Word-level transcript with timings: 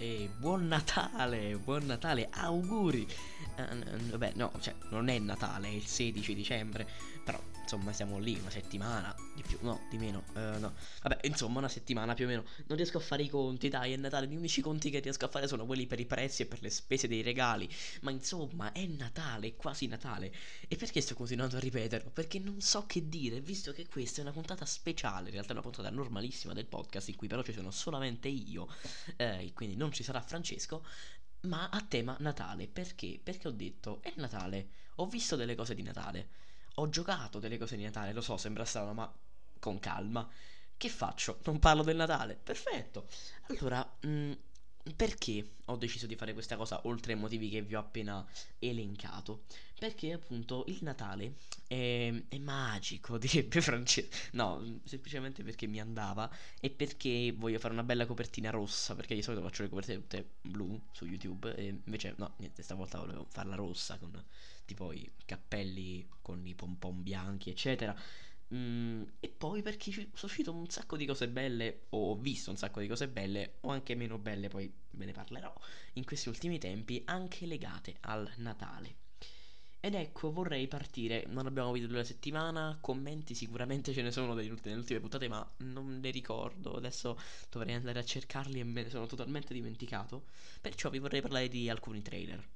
e 0.00 0.30
buon 0.34 0.66
Natale, 0.66 1.56
buon 1.62 1.84
Natale, 1.84 2.30
auguri. 2.30 3.06
Uh, 3.58 4.08
vabbè, 4.08 4.32
no, 4.36 4.50
cioè, 4.60 4.74
non 4.88 5.08
è 5.08 5.18
Natale, 5.18 5.68
è 5.68 5.72
il 5.72 5.84
16 5.84 6.34
dicembre, 6.34 6.88
insomma 7.70 7.92
siamo 7.92 8.18
lì 8.18 8.36
una 8.40 8.50
settimana, 8.50 9.14
di 9.32 9.42
più, 9.42 9.56
no, 9.60 9.82
di 9.88 9.96
meno, 9.96 10.24
uh, 10.34 10.58
no. 10.58 10.74
Vabbè, 11.02 11.20
insomma 11.28 11.60
una 11.60 11.68
settimana 11.68 12.14
più 12.14 12.24
o 12.24 12.28
meno. 12.28 12.44
Non 12.66 12.76
riesco 12.76 12.98
a 12.98 13.00
fare 13.00 13.22
i 13.22 13.28
conti, 13.28 13.68
dai, 13.68 13.92
è 13.92 13.96
Natale, 13.96 14.26
gli 14.26 14.34
unici 14.34 14.60
conti 14.60 14.90
che 14.90 14.98
riesco 14.98 15.24
a 15.26 15.28
fare 15.28 15.46
sono 15.46 15.66
quelli 15.66 15.86
per 15.86 16.00
i 16.00 16.06
prezzi 16.06 16.42
e 16.42 16.46
per 16.46 16.62
le 16.62 16.70
spese 16.70 17.06
dei 17.06 17.22
regali. 17.22 17.68
Ma 18.00 18.10
insomma, 18.10 18.72
è 18.72 18.84
Natale, 18.86 19.48
è 19.48 19.56
quasi 19.56 19.86
Natale. 19.86 20.32
E 20.66 20.74
perché 20.74 21.00
sto 21.00 21.14
continuando 21.14 21.56
a 21.56 21.60
ripeterlo? 21.60 22.10
Perché 22.10 22.40
non 22.40 22.60
so 22.60 22.86
che 22.86 23.08
dire, 23.08 23.40
visto 23.40 23.72
che 23.72 23.86
questa 23.86 24.18
è 24.18 24.22
una 24.22 24.32
puntata 24.32 24.64
speciale, 24.64 25.26
in 25.26 25.34
realtà 25.34 25.50
è 25.50 25.52
una 25.52 25.62
puntata 25.62 25.90
normalissima 25.90 26.52
del 26.52 26.66
podcast 26.66 27.08
in 27.08 27.16
cui 27.16 27.28
però 27.28 27.42
ci 27.42 27.52
sono 27.52 27.70
solamente 27.70 28.26
io, 28.26 28.66
eh, 29.14 29.52
quindi 29.54 29.76
non 29.76 29.92
ci 29.92 30.02
sarà 30.02 30.20
Francesco, 30.20 30.84
ma 31.42 31.68
a 31.68 31.80
tema 31.82 32.16
Natale. 32.18 32.66
Perché? 32.66 33.20
Perché 33.22 33.46
ho 33.46 33.52
detto, 33.52 34.02
è 34.02 34.12
Natale, 34.16 34.70
ho 34.96 35.06
visto 35.06 35.36
delle 35.36 35.54
cose 35.54 35.76
di 35.76 35.82
Natale, 35.82 36.48
ho 36.80 36.88
giocato 36.88 37.38
delle 37.38 37.58
cose 37.58 37.76
di 37.76 37.82
Natale, 37.82 38.12
lo 38.12 38.20
so, 38.20 38.36
sembra 38.36 38.64
strano, 38.64 38.92
ma 38.94 39.12
con 39.58 39.78
calma. 39.78 40.28
Che 40.76 40.88
faccio? 40.88 41.38
Non 41.44 41.58
parlo 41.58 41.82
del 41.82 41.96
Natale? 41.96 42.38
Perfetto. 42.42 43.06
Allora, 43.48 43.86
mh, 44.00 44.08
mm, 44.08 44.32
perché 44.96 45.56
ho 45.66 45.76
deciso 45.76 46.06
di 46.06 46.16
fare 46.16 46.32
questa 46.32 46.56
cosa 46.56 46.80
oltre 46.84 47.12
ai 47.12 47.18
motivi 47.18 47.50
che 47.50 47.60
vi 47.60 47.74
ho 47.74 47.80
appena 47.80 48.26
elencato? 48.58 49.42
Perché 49.78 50.12
appunto 50.12 50.64
il 50.68 50.78
Natale 50.80 51.34
è, 51.66 52.12
è 52.28 52.38
magico, 52.38 53.16
direbbe 53.18 53.60
Francesco. 53.60 54.16
No, 54.32 54.80
semplicemente 54.84 55.42
perché 55.42 55.66
mi 55.66 55.80
andava 55.80 56.30
e 56.60 56.70
perché 56.70 57.34
voglio 57.36 57.58
fare 57.58 57.74
una 57.74 57.82
bella 57.82 58.06
copertina 58.06 58.48
rossa, 58.48 58.94
perché 58.94 59.14
di 59.14 59.22
solito 59.22 59.42
faccio 59.42 59.62
le 59.62 59.68
copertine 59.68 59.98
tutte 59.98 60.30
blu 60.40 60.80
su 60.92 61.04
YouTube 61.04 61.54
e 61.54 61.66
invece 61.84 62.14
no, 62.16 62.32
niente, 62.38 62.62
stavolta 62.62 62.98
volevo 62.98 63.26
farla 63.28 63.54
rossa 63.54 63.98
con 63.98 64.10
tipo 64.70 64.92
i 64.92 65.10
cappelli 65.24 66.08
con 66.22 66.46
i 66.46 66.54
pompon 66.54 67.02
bianchi, 67.02 67.50
eccetera. 67.50 67.94
Mm, 68.54 69.02
e 69.20 69.28
poi 69.28 69.62
perché 69.62 69.92
sono 69.92 70.08
uscito 70.22 70.52
un 70.52 70.68
sacco 70.68 70.96
di 70.96 71.06
cose 71.06 71.28
belle, 71.28 71.86
o 71.90 72.10
ho 72.12 72.16
visto 72.16 72.50
un 72.50 72.56
sacco 72.56 72.80
di 72.80 72.86
cose 72.88 73.08
belle, 73.08 73.56
o 73.60 73.70
anche 73.70 73.94
meno 73.94 74.18
belle, 74.18 74.48
poi 74.48 74.72
ve 74.90 75.04
ne 75.04 75.12
parlerò 75.12 75.52
in 75.94 76.04
questi 76.04 76.28
ultimi 76.28 76.58
tempi, 76.58 77.02
anche 77.06 77.46
legate 77.46 77.96
al 78.00 78.30
Natale. 78.36 78.96
Ed 79.82 79.94
ecco, 79.94 80.30
vorrei 80.30 80.68
partire. 80.68 81.24
Non 81.28 81.46
abbiamo 81.46 81.72
video 81.72 81.88
della 81.88 82.04
settimana. 82.04 82.76
Commenti 82.82 83.34
sicuramente 83.34 83.94
ce 83.94 84.02
ne 84.02 84.10
sono 84.10 84.34
delle 84.34 84.50
ultime, 84.50 85.00
puntate, 85.00 85.26
ma 85.26 85.48
non 85.58 86.00
ne 86.00 86.10
ricordo. 86.10 86.76
Adesso 86.76 87.18
dovrei 87.48 87.74
andare 87.74 87.98
a 87.98 88.04
cercarli 88.04 88.60
e 88.60 88.64
me 88.64 88.82
ne 88.82 88.90
sono 88.90 89.06
totalmente 89.06 89.54
dimenticato. 89.54 90.26
Perciò 90.60 90.90
vi 90.90 90.98
vorrei 90.98 91.22
parlare 91.22 91.48
di 91.48 91.70
alcuni 91.70 92.02
trailer. 92.02 92.46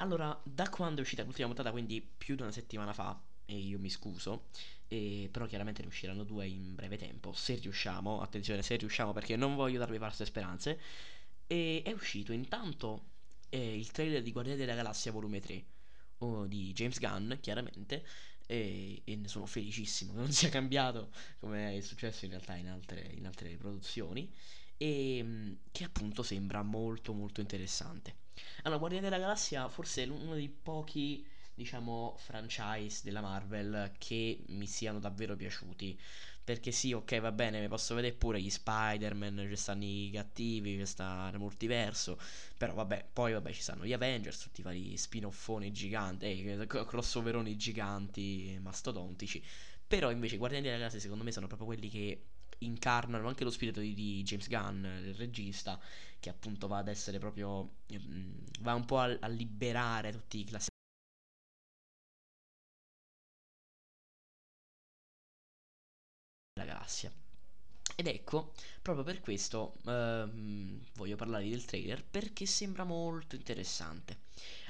Allora, 0.00 0.38
da 0.44 0.68
quando 0.68 1.00
è 1.00 1.02
uscita 1.02 1.24
l'ultima 1.24 1.46
puntata, 1.48 1.70
quindi 1.72 2.00
più 2.00 2.36
di 2.36 2.42
una 2.42 2.52
settimana 2.52 2.92
fa, 2.92 3.20
e 3.44 3.56
io 3.56 3.78
mi 3.80 3.90
scuso, 3.90 4.46
e, 4.86 5.28
però 5.30 5.46
chiaramente 5.46 5.82
ne 5.82 5.88
usciranno 5.88 6.22
due 6.22 6.46
in 6.46 6.74
breve 6.76 6.96
tempo, 6.96 7.32
se 7.32 7.54
riusciamo, 7.56 8.20
attenzione 8.20 8.62
se 8.62 8.76
riusciamo 8.76 9.12
perché 9.12 9.34
non 9.36 9.56
voglio 9.56 9.78
darvi 9.78 9.98
false 9.98 10.24
speranze, 10.24 10.80
e 11.48 11.82
è 11.84 11.90
uscito 11.92 12.32
intanto 12.32 13.06
eh, 13.48 13.76
il 13.76 13.90
trailer 13.90 14.22
di 14.22 14.30
Guardiani 14.30 14.58
della 14.58 14.74
Galassia 14.74 15.10
volume 15.10 15.40
3 15.40 15.64
oh, 16.18 16.46
di 16.46 16.72
James 16.72 16.98
Gunn, 17.00 17.32
chiaramente, 17.40 18.04
e, 18.46 19.02
e, 19.04 19.16
ne 19.16 19.26
sono 19.28 19.46
felicissimo 19.46 20.12
che 20.12 20.18
non 20.20 20.32
sia 20.32 20.48
cambiato 20.48 21.10
come 21.40 21.76
è 21.76 21.80
successo 21.80 22.24
in 22.24 22.30
realtà 22.32 22.54
in 22.54 22.68
altre, 22.68 23.00
in 23.14 23.26
altre 23.26 23.56
produzioni, 23.56 24.32
e 24.76 25.56
che 25.72 25.84
appunto 25.84 26.22
sembra 26.22 26.62
molto 26.62 27.12
molto 27.12 27.40
interessante. 27.40 28.26
Allora, 28.62 28.78
Guardiani 28.78 29.04
della 29.08 29.18
Galassia 29.20 29.68
forse 29.68 30.04
è 30.04 30.08
uno 30.08 30.34
dei 30.34 30.48
pochi 30.48 31.26
diciamo, 31.54 32.14
franchise 32.18 33.00
della 33.04 33.20
Marvel 33.20 33.92
che 33.98 34.42
mi 34.48 34.66
siano 34.66 34.98
davvero 35.00 35.34
piaciuti. 35.36 35.98
Perché 36.44 36.72
sì, 36.72 36.92
ok, 36.94 37.20
va 37.20 37.30
bene, 37.32 37.60
mi 37.60 37.68
posso 37.68 37.94
vedere 37.94 38.14
pure 38.14 38.40
gli 38.40 38.48
Spider-Man, 38.48 39.46
ci 39.50 39.56
stanno 39.56 39.84
i 39.84 40.10
cattivi, 40.12 40.78
ci 40.78 40.86
sta 40.86 41.28
il 41.32 41.38
multiverso. 41.38 42.18
Però 42.56 42.72
vabbè, 42.74 43.08
poi 43.12 43.32
vabbè, 43.34 43.52
ci 43.52 43.60
stanno 43.60 43.84
gli 43.84 43.92
Avengers, 43.92 44.38
tutti 44.44 44.60
i 44.60 44.64
vari 44.64 44.96
spin-offoni 44.96 45.70
giganti, 45.72 46.44
eh, 46.46 46.66
crossoveroni 46.66 47.56
giganti, 47.56 48.58
mastodontici. 48.62 49.42
Però 49.86 50.10
invece 50.10 50.36
Guardiani 50.38 50.64
della 50.66 50.78
Galassia 50.78 51.00
secondo 51.00 51.24
me 51.24 51.32
sono 51.32 51.46
proprio 51.46 51.66
quelli 51.68 51.88
che 51.88 52.22
incarnano 52.58 53.28
anche 53.28 53.44
lo 53.44 53.50
spirito 53.50 53.80
di, 53.80 53.94
di 53.94 54.22
James 54.22 54.48
Gunn, 54.48 54.84
il 54.84 55.14
regista, 55.14 55.78
che 56.20 56.30
appunto 56.30 56.66
va 56.68 56.78
ad 56.78 56.88
essere 56.88 57.18
proprio... 57.18 57.76
Mm, 57.92 58.32
va 58.60 58.74
un 58.74 58.84
po' 58.84 58.98
a, 58.98 59.16
a 59.20 59.28
liberare 59.28 60.12
tutti 60.12 60.40
i 60.40 60.44
classici 60.44 60.76
galassia. 66.88 67.12
Ed 67.96 68.06
ecco, 68.06 68.52
proprio 68.80 69.04
per 69.04 69.20
questo 69.20 69.74
ehm, 69.86 70.80
voglio 70.94 71.16
parlarvi 71.16 71.50
del 71.50 71.64
trailer 71.64 72.04
perché 72.04 72.46
sembra 72.46 72.84
molto 72.84 73.34
interessante. 73.34 74.18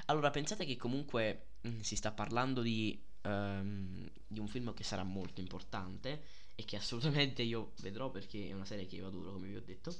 Allora, 0.05 0.31
pensate 0.31 0.65
che 0.65 0.77
comunque 0.77 1.49
mh, 1.61 1.69
mm, 1.69 1.79
si 1.81 1.95
sta 1.95 2.11
parlando 2.11 2.61
di, 2.61 2.99
ehm, 3.21 4.09
di, 4.27 4.39
un 4.39 4.47
film 4.47 4.73
che 4.73 4.83
sarà 4.83 5.03
molto 5.03 5.41
importante 5.41 6.23
e 6.59 6.65
che 6.65 6.75
assolutamente 6.75 7.41
io 7.41 7.71
vedrò 7.79 8.09
perché 8.11 8.49
è 8.49 8.51
una 8.51 8.65
serie 8.65 8.85
che 8.85 8.97
io 8.97 9.07
adoro, 9.07 9.31
come 9.31 9.47
vi 9.47 9.55
ho 9.55 9.61
detto. 9.61 9.95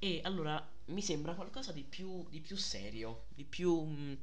E 0.00 0.20
allora 0.24 0.60
mi 0.86 1.00
sembra 1.00 1.34
qualcosa 1.34 1.70
di 1.70 1.84
più, 1.84 2.26
di 2.30 2.40
più 2.40 2.56
serio, 2.56 3.26
di 3.28 3.44
più 3.44 3.80
mh, 3.80 4.00
mm, 4.00 4.14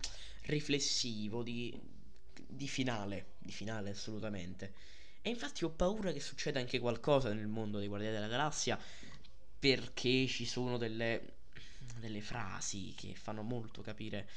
riflessivo, 0.48 1.44
di, 1.44 1.74
di 2.46 2.68
finale, 2.68 3.36
di 3.40 3.54
finale 3.54 3.92
assolutamente. 3.92 4.74
E 5.22 5.30
infatti 5.30 5.64
ho 5.64 5.70
paura 5.70 6.12
che 6.12 6.20
succeda 6.20 6.59
anche 6.59 6.78
qualcosa 6.78 7.32
nel 7.34 7.48
mondo 7.48 7.78
dei 7.78 7.88
Guardiani 7.88 8.16
della 8.16 8.28
Galassia 8.28 8.78
perché 9.58 10.28
ci 10.28 10.46
sono 10.46 10.78
delle, 10.78 11.36
delle 12.00 12.22
frasi 12.22 12.94
che 12.98 13.16
fanno 13.16 13.44
molto 13.44 13.82
capire 13.82 14.30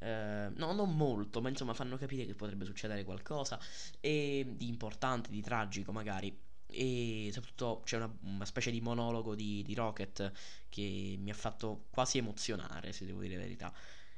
Uh, 0.00 0.50
no, 0.56 0.72
non 0.72 0.96
molto, 0.96 1.42
ma 1.42 1.50
insomma 1.50 1.74
fanno 1.74 1.98
capire 1.98 2.24
che 2.24 2.34
potrebbe 2.34 2.64
succedere 2.64 3.04
qualcosa 3.04 3.60
e, 4.00 4.46
di 4.48 4.66
importante, 4.66 5.28
di 5.28 5.42
tragico 5.42 5.92
magari. 5.92 6.34
E 6.72 7.30
soprattutto 7.32 7.82
c'è 7.84 7.96
una, 7.96 8.12
una 8.22 8.44
specie 8.44 8.70
di 8.70 8.80
monologo 8.80 9.34
di, 9.34 9.62
di, 9.62 9.74
Rocket 9.74 10.32
che 10.68 11.16
mi 11.18 11.30
ha 11.30 11.34
fatto 11.34 11.86
quasi 11.90 12.18
emozionare, 12.18 12.92
se 12.92 13.06
devo 13.06 13.20
dire 13.20 13.34
la 13.34 13.42
verità. 13.42 13.72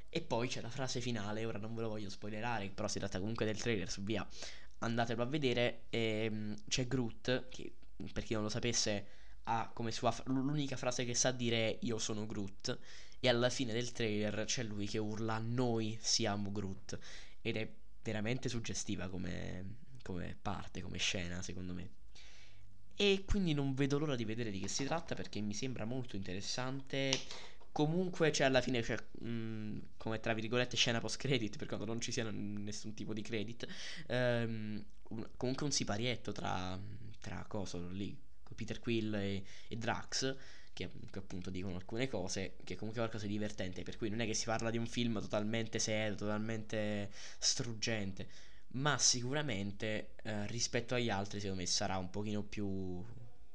E 0.09 0.21
poi 0.21 0.47
c'è 0.47 0.61
la 0.61 0.69
frase 0.69 1.01
finale, 1.01 1.45
ora 1.45 1.57
non 1.57 1.73
ve 1.73 1.81
lo 1.81 1.89
voglio 1.89 2.09
spoilerare, 2.09 2.69
però 2.69 2.87
si 2.87 2.99
tratta 2.99 3.19
comunque 3.19 3.45
del 3.45 3.57
trailer 3.59 3.89
su 3.89 4.03
via 4.03 4.27
andatelo 4.83 5.23
a 5.23 5.25
vedere. 5.25 5.83
Ehm, 5.89 6.55
c'è 6.67 6.87
Groot, 6.87 7.47
che 7.49 7.73
per 8.11 8.23
chi 8.23 8.33
non 8.33 8.43
lo 8.43 8.49
sapesse 8.49 9.07
ha 9.43 9.69
come 9.73 9.91
sua 9.91 10.11
f- 10.11 10.23
l'unica 10.27 10.77
frase 10.77 11.05
che 11.05 11.15
sa 11.15 11.31
dire 11.31 11.71
è 11.71 11.77
io 11.81 11.97
sono 11.97 12.25
Groot. 12.25 12.77
E 13.19 13.29
alla 13.29 13.49
fine 13.49 13.73
del 13.73 13.91
trailer 13.91 14.45
c'è 14.45 14.63
lui 14.63 14.87
che 14.87 14.97
urla 14.97 15.37
noi 15.39 15.97
siamo 16.01 16.51
Groot. 16.51 16.99
Ed 17.41 17.55
è 17.57 17.73
veramente 18.03 18.49
suggestiva 18.49 19.07
come, 19.09 19.77
come 20.03 20.37
parte, 20.41 20.81
come 20.81 20.97
scena, 20.97 21.41
secondo 21.41 21.73
me. 21.73 21.89
E 22.95 23.23
quindi 23.25 23.53
non 23.53 23.73
vedo 23.73 23.97
l'ora 23.97 24.15
di 24.15 24.25
vedere 24.25 24.51
di 24.51 24.59
che 24.59 24.67
si 24.67 24.85
tratta 24.85 25.15
perché 25.15 25.41
mi 25.41 25.53
sembra 25.53 25.85
molto 25.85 26.15
interessante. 26.15 27.11
Comunque 27.71 28.29
c'è 28.29 28.43
alla 28.43 28.61
fine 28.61 28.81
c'è 28.81 28.95
mh, 29.19 29.79
come 29.97 30.19
tra 30.19 30.33
virgolette 30.33 30.77
scena 30.77 30.99
post 30.99 31.17
credit 31.17 31.57
per 31.57 31.67
quanto 31.67 31.85
non 31.85 31.99
ci 31.99 32.11
sia 32.11 32.29
nessun 32.29 32.93
tipo 32.93 33.13
di 33.13 33.23
credit 33.23 33.65
ehm, 34.07 34.85
un, 35.09 35.27
comunque 35.35 35.65
un 35.65 35.71
siparietto 35.71 36.31
tra 36.31 36.79
tra 37.19 37.43
cosa 37.47 37.79
lì 37.89 38.15
Peter 38.55 38.79
Quill 38.79 39.15
e, 39.15 39.43
e 39.67 39.75
Drax 39.75 40.35
che, 40.73 40.89
che, 41.09 41.19
appunto 41.19 41.49
dicono 41.49 41.75
alcune 41.75 42.07
cose 42.07 42.57
che 42.63 42.75
comunque 42.75 43.01
è 43.01 43.05
qualcosa 43.05 43.25
di 43.25 43.31
divertente 43.31 43.81
per 43.83 43.97
cui 43.97 44.09
non 44.09 44.19
è 44.19 44.25
che 44.25 44.33
si 44.33 44.45
parla 44.45 44.69
di 44.69 44.77
un 44.77 44.87
film 44.87 45.19
totalmente 45.19 45.79
serio 45.79 46.15
totalmente 46.15 47.09
struggente 47.39 48.27
ma 48.73 48.97
sicuramente 48.97 50.15
eh, 50.23 50.47
rispetto 50.47 50.95
agli 50.95 51.09
altri 51.09 51.39
secondo 51.39 51.61
me 51.61 51.67
sarà 51.67 51.97
un 51.97 52.09
pochino 52.09 52.43
più 52.43 53.03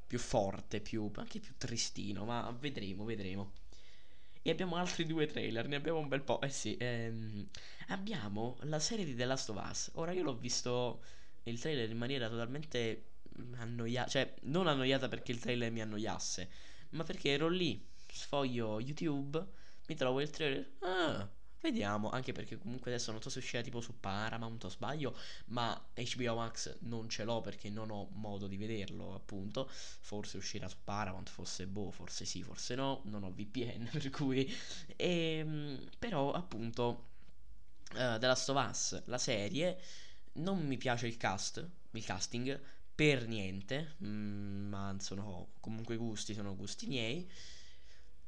più 0.06 0.18
forte 0.18 0.80
più 0.80 1.10
anche 1.16 1.40
più 1.40 1.54
tristino 1.58 2.24
ma 2.24 2.50
vedremo 2.58 3.04
vedremo 3.04 3.52
e 4.42 4.50
abbiamo 4.50 4.76
altri 4.76 5.04
due 5.04 5.26
trailer, 5.26 5.68
ne 5.68 5.76
abbiamo 5.76 5.98
un 5.98 6.08
bel 6.08 6.22
po'. 6.22 6.40
Eh 6.40 6.48
sì, 6.48 6.76
ehm, 6.78 7.46
abbiamo 7.88 8.56
la 8.62 8.78
serie 8.78 9.04
di 9.04 9.14
The 9.14 9.24
Last 9.26 9.50
of 9.50 9.62
Us. 9.62 9.90
Ora 9.94 10.12
io 10.12 10.22
l'ho 10.22 10.36
visto 10.36 11.02
il 11.44 11.60
trailer 11.60 11.90
in 11.90 11.98
maniera 11.98 12.28
totalmente 12.28 13.04
annoiata, 13.56 14.08
cioè 14.08 14.34
non 14.42 14.66
annoiata 14.66 15.08
perché 15.08 15.32
il 15.32 15.38
trailer 15.40 15.70
mi 15.70 15.82
annoiasse, 15.82 16.48
ma 16.90 17.04
perché 17.04 17.30
ero 17.32 17.48
lì, 17.48 17.84
sfoglio 18.10 18.80
YouTube, 18.80 19.44
mi 19.86 19.94
trovo 19.94 20.20
il 20.20 20.30
trailer. 20.30 20.70
Ah, 20.80 21.28
vediamo, 21.60 22.10
anche 22.10 22.32
perché 22.32 22.58
comunque 22.58 22.92
adesso 22.92 23.10
non 23.12 23.20
so 23.22 23.30
se 23.30 23.38
uscirà 23.38 23.62
tipo 23.62 23.80
su 23.80 23.98
Paramount 23.98 24.64
o 24.64 24.68
sbaglio, 24.68 25.16
ma 25.46 25.80
HBO 25.94 26.36
Max 26.36 26.78
non 26.80 27.08
ce 27.08 27.24
l'ho 27.24 27.40
perché 27.40 27.70
non 27.70 27.90
ho 27.90 28.08
modo 28.12 28.46
di 28.46 28.56
vederlo, 28.56 29.14
appunto. 29.14 29.68
Forse 29.70 30.36
uscirà 30.36 30.68
su 30.68 30.76
Paramount, 30.84 31.28
forse 31.28 31.66
boh, 31.66 31.90
forse 31.90 32.24
sì, 32.24 32.42
forse 32.42 32.74
no, 32.74 33.02
non 33.04 33.24
ho 33.24 33.30
VPN, 33.32 33.88
per 33.92 34.10
cui... 34.10 34.44
E, 34.96 35.38
ehm, 35.38 35.88
però, 35.98 36.32
appunto, 36.32 37.06
uh, 37.94 38.18
The 38.18 38.26
Last 38.26 38.48
of 38.50 38.68
Us, 38.68 39.02
la 39.06 39.18
serie, 39.18 39.78
non 40.34 40.64
mi 40.66 40.76
piace 40.76 41.06
il 41.06 41.16
cast, 41.16 41.66
il 41.92 42.04
casting, 42.04 42.60
per 42.94 43.26
niente, 43.26 43.94
mm, 44.04 44.68
ma 44.68 44.96
sono 44.98 45.52
comunque 45.60 45.96
gusti, 45.96 46.34
sono 46.34 46.56
gusti 46.56 46.86
miei. 46.86 47.28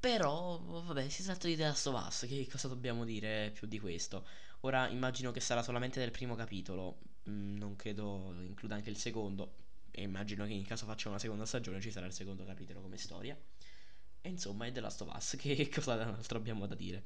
Però, 0.01 0.59
vabbè, 0.59 1.11
si 1.11 1.23
tratta 1.23 1.47
di 1.47 1.57
The 1.57 1.65
Last 1.65 1.87
of 1.87 2.07
Us, 2.07 2.25
che 2.27 2.49
cosa 2.51 2.69
dobbiamo 2.69 3.05
dire 3.05 3.51
più 3.53 3.67
di 3.67 3.79
questo? 3.79 4.27
Ora 4.61 4.89
immagino 4.89 5.31
che 5.31 5.41
sarà 5.41 5.63
solamente 5.63 6.01
del 6.01 6.11
primo 6.11 6.35
capitolo, 6.35 7.01
mm, 7.29 7.59
non 7.59 7.77
credo 7.77 8.35
includa 8.41 8.77
anche 8.77 8.89
il 8.89 8.97
secondo, 8.97 9.57
e 9.91 10.01
immagino 10.01 10.47
che 10.47 10.55
in 10.55 10.65
caso 10.65 10.87
faccia 10.87 11.11
una 11.11 11.19
seconda 11.19 11.45
stagione 11.45 11.83
ci 11.83 11.91
sarà 11.91 12.07
il 12.07 12.15
secondo 12.15 12.47
capitolo 12.47 12.81
come 12.81 12.97
storia. 12.97 13.39
E 14.23 14.29
insomma 14.29 14.65
è 14.65 14.73
The 14.73 14.81
Last 14.81 15.03
of 15.03 15.15
Us, 15.15 15.37
che 15.39 15.69
cosa 15.69 16.01
altro 16.03 16.39
abbiamo 16.39 16.67
da 16.67 16.75
dire? 16.75 17.05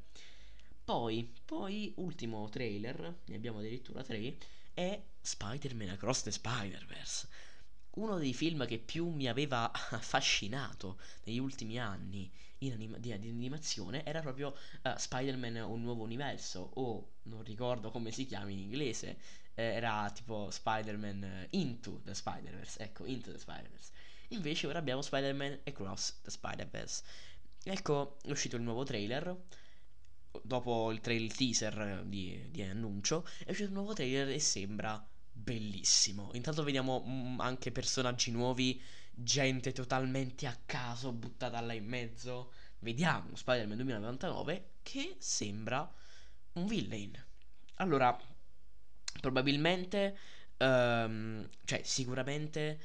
Poi, 0.84 1.28
poi, 1.44 1.92
ultimo 1.96 2.48
trailer, 2.48 3.22
ne 3.24 3.34
abbiamo 3.34 3.58
addirittura 3.58 4.04
tre, 4.04 4.36
è 4.72 5.02
Spider-Man 5.20 5.88
Across 5.88 6.22
the 6.22 6.30
Spider-Verse 6.30 7.28
uno 7.94 8.18
dei 8.18 8.34
film 8.34 8.66
che 8.66 8.78
più 8.78 9.08
mi 9.08 9.28
aveva 9.28 9.70
affascinato 9.90 10.98
negli 11.24 11.38
ultimi 11.38 11.78
anni 11.78 12.30
anima- 12.70 12.98
di, 12.98 13.18
di, 13.18 13.28
animazione 13.28 14.04
era 14.04 14.20
proprio 14.20 14.54
uh, 14.82 14.96
Spider-Man 14.96 15.56
Un 15.56 15.82
nuovo 15.82 16.02
universo 16.02 16.70
o 16.74 17.12
non 17.24 17.42
ricordo 17.42 17.90
come 17.90 18.10
si 18.10 18.26
chiama 18.26 18.50
in 18.50 18.58
inglese 18.58 19.18
eh, 19.54 19.62
era 19.62 20.10
tipo 20.12 20.50
Spider-Man 20.50 21.48
Into 21.50 22.00
the 22.04 22.14
Spider-Verse 22.14 22.82
ecco 22.82 23.04
Into 23.06 23.32
the 23.32 23.38
Spider-Verse 23.38 23.90
invece 24.28 24.66
ora 24.66 24.78
abbiamo 24.78 25.02
Spider-Man 25.02 25.60
Across 25.64 26.20
the 26.22 26.30
Spider-Verse 26.30 27.02
ecco 27.64 28.18
è 28.22 28.30
uscito 28.30 28.56
il 28.56 28.62
nuovo 28.62 28.84
trailer 28.84 29.36
dopo 30.42 30.90
il 30.90 31.00
trailer 31.00 31.32
teaser 31.32 32.02
di, 32.04 32.48
di 32.50 32.62
annuncio 32.62 33.24
è 33.44 33.50
uscito 33.50 33.68
il 33.68 33.74
nuovo 33.74 33.92
trailer 33.92 34.28
e 34.28 34.40
sembra 34.40 35.06
bellissimo. 35.34 36.30
Intanto 36.34 36.62
vediamo 36.62 37.04
mm, 37.06 37.40
anche 37.40 37.72
personaggi 37.72 38.30
nuovi, 38.30 38.80
gente 39.14 39.72
totalmente 39.72 40.46
a 40.46 40.58
caso 40.66 41.12
buttata 41.12 41.60
là 41.60 41.72
in 41.72 41.86
mezzo. 41.86 42.52
Vediamo 42.80 43.34
Spider-Man 43.34 43.76
2099 43.76 44.70
che 44.82 45.16
sembra 45.18 45.90
un 46.54 46.66
villain. 46.66 47.24
Allora, 47.76 48.16
probabilmente, 49.20 50.16
um, 50.58 51.48
cioè 51.64 51.82
sicuramente, 51.82 52.78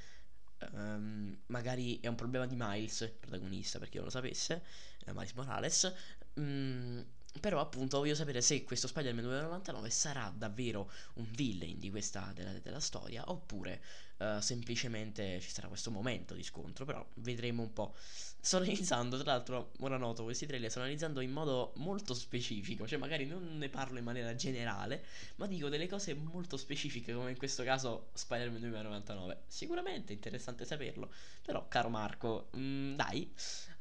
um, 0.71 1.37
magari 1.47 1.99
è 1.99 2.07
un 2.07 2.15
problema 2.15 2.45
di 2.45 2.55
Miles, 2.57 3.13
protagonista, 3.19 3.79
per 3.79 3.89
chi 3.89 3.95
non 3.97 4.05
lo 4.05 4.11
sapesse, 4.11 4.63
eh, 5.05 5.13
Miles 5.13 5.33
Morales. 5.33 5.93
Um, 6.35 7.05
però 7.39 7.59
appunto 7.59 7.99
voglio 7.99 8.15
sapere 8.15 8.41
se 8.41 8.63
questo 8.63 8.87
Spider-Man 8.87 9.23
2099 9.23 9.89
sarà 9.91 10.33
davvero 10.35 10.91
un 11.15 11.27
villain 11.31 11.77
di 11.77 11.91
questa 11.91 12.31
della, 12.33 12.53
della 12.53 12.79
storia 12.79 13.23
oppure 13.29 13.81
uh, 14.19 14.39
semplicemente 14.39 15.39
ci 15.39 15.49
sarà 15.49 15.67
questo 15.67 15.91
momento 15.91 16.33
di 16.33 16.43
scontro, 16.43 16.85
però 16.85 17.05
vedremo 17.15 17.63
un 17.63 17.73
po'. 17.73 17.95
Sto 18.41 18.57
analizzando, 18.57 19.17
tra 19.17 19.33
l'altro, 19.33 19.71
ora 19.79 19.97
noto 19.97 20.23
questi 20.23 20.45
trailer, 20.45 20.69
sto 20.69 20.79
analizzando 20.79 21.19
in 21.19 21.31
modo 21.31 21.73
molto 21.75 22.13
specifico, 22.13 22.87
cioè 22.87 22.97
magari 22.97 23.25
non 23.25 23.57
ne 23.57 23.67
parlo 23.67 23.97
in 23.97 24.05
maniera 24.05 24.33
generale, 24.35 25.03
ma 25.35 25.47
dico 25.47 25.67
delle 25.67 25.87
cose 25.87 26.13
molto 26.13 26.55
specifiche 26.55 27.13
come 27.13 27.31
in 27.31 27.37
questo 27.37 27.63
caso 27.63 28.09
Spider-Man 28.13 28.61
2099. 28.61 29.41
Sicuramente 29.47 30.13
interessante 30.13 30.63
saperlo, 30.63 31.11
però 31.41 31.67
caro 31.67 31.89
Marco, 31.89 32.49
mh, 32.53 32.59
mm, 32.59 32.95
dai. 32.95 33.33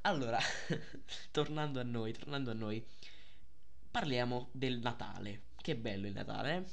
Allora, 0.02 0.38
tornando 1.30 1.78
a 1.78 1.84
noi, 1.84 2.12
tornando 2.12 2.50
a 2.50 2.54
noi 2.54 2.84
parliamo 3.90 4.48
del 4.52 4.78
Natale. 4.78 5.42
Che 5.56 5.76
bello 5.76 6.06
il 6.06 6.12
Natale. 6.12 6.68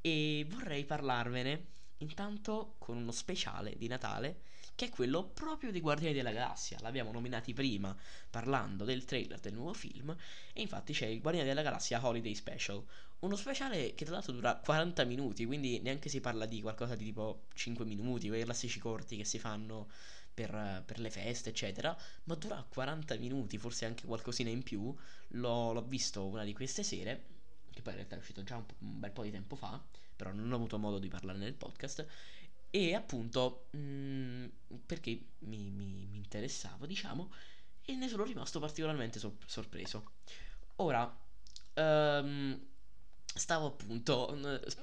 E 0.00 0.46
vorrei 0.48 0.84
parlarvene 0.84 1.66
intanto 2.00 2.74
con 2.78 2.96
uno 2.96 3.12
speciale 3.12 3.76
di 3.76 3.88
Natale 3.88 4.42
che 4.74 4.86
è 4.86 4.88
quello 4.90 5.24
proprio 5.24 5.70
di 5.70 5.80
Guardiani 5.80 6.14
della 6.14 6.32
Galassia. 6.32 6.78
L'abbiamo 6.80 7.12
nominati 7.12 7.52
prima 7.52 7.94
parlando 8.30 8.84
del 8.84 9.04
trailer 9.04 9.38
del 9.38 9.52
nuovo 9.52 9.74
film 9.74 10.16
e 10.54 10.60
infatti 10.62 10.94
c'è 10.94 11.06
il 11.06 11.20
Guardiani 11.20 11.48
della 11.48 11.62
Galassia 11.62 12.04
Holiday 12.04 12.34
Special, 12.34 12.82
uno 13.20 13.36
speciale 13.36 13.94
che 13.94 14.06
tra 14.06 14.14
l'altro 14.14 14.32
dura 14.32 14.56
40 14.56 15.04
minuti, 15.04 15.44
quindi 15.44 15.80
neanche 15.80 16.08
si 16.08 16.20
parla 16.20 16.46
di 16.46 16.62
qualcosa 16.62 16.94
di 16.94 17.04
tipo 17.04 17.42
5 17.52 17.84
minuti, 17.84 18.28
quei 18.28 18.44
classici 18.44 18.78
corti 18.78 19.18
che 19.18 19.26
si 19.26 19.38
fanno 19.38 19.88
per, 20.32 20.82
per, 20.86 20.98
le 20.98 21.10
feste, 21.10 21.50
eccetera, 21.50 21.94
ma 22.24 22.34
dura 22.34 22.64
40 22.66 23.16
minuti, 23.16 23.58
forse 23.58 23.84
anche 23.84 24.06
qualcosina 24.06 24.48
in 24.48 24.62
più. 24.62 24.94
L'ho, 25.32 25.72
l'ho, 25.72 25.82
visto 25.82 26.24
una 26.24 26.44
di 26.44 26.54
queste 26.54 26.82
sere, 26.82 27.24
che 27.70 27.82
poi 27.82 27.92
in 27.92 27.98
realtà 27.98 28.16
è 28.16 28.18
uscito 28.18 28.42
già 28.42 28.56
un, 28.56 28.64
un, 28.78 28.98
bel 28.98 29.10
po' 29.10 29.22
di 29.22 29.30
tempo 29.30 29.56
fa, 29.56 29.78
però 30.20 30.34
non 30.34 30.52
ho 30.52 30.56
avuto 30.56 30.78
modo 30.78 30.98
di 30.98 31.08
parlare 31.08 31.38
nel 31.38 31.54
podcast. 31.54 32.06
E 32.68 32.94
appunto, 32.94 33.68
mh, 33.70 33.78
mm, 33.78 34.46
perché 34.84 35.18
mi, 35.40 35.70
mi, 35.70 36.06
mi, 36.10 36.18
interessavo, 36.18 36.84
diciamo, 36.84 37.32
e 37.86 37.94
ne 37.94 38.06
sono 38.06 38.24
rimasto 38.24 38.60
particolarmente 38.60 39.18
so- 39.18 39.38
sorpreso. 39.46 40.12
Ora, 40.76 41.18
um, 41.74 42.60
stavo 43.34 43.66
appunto 43.66 44.36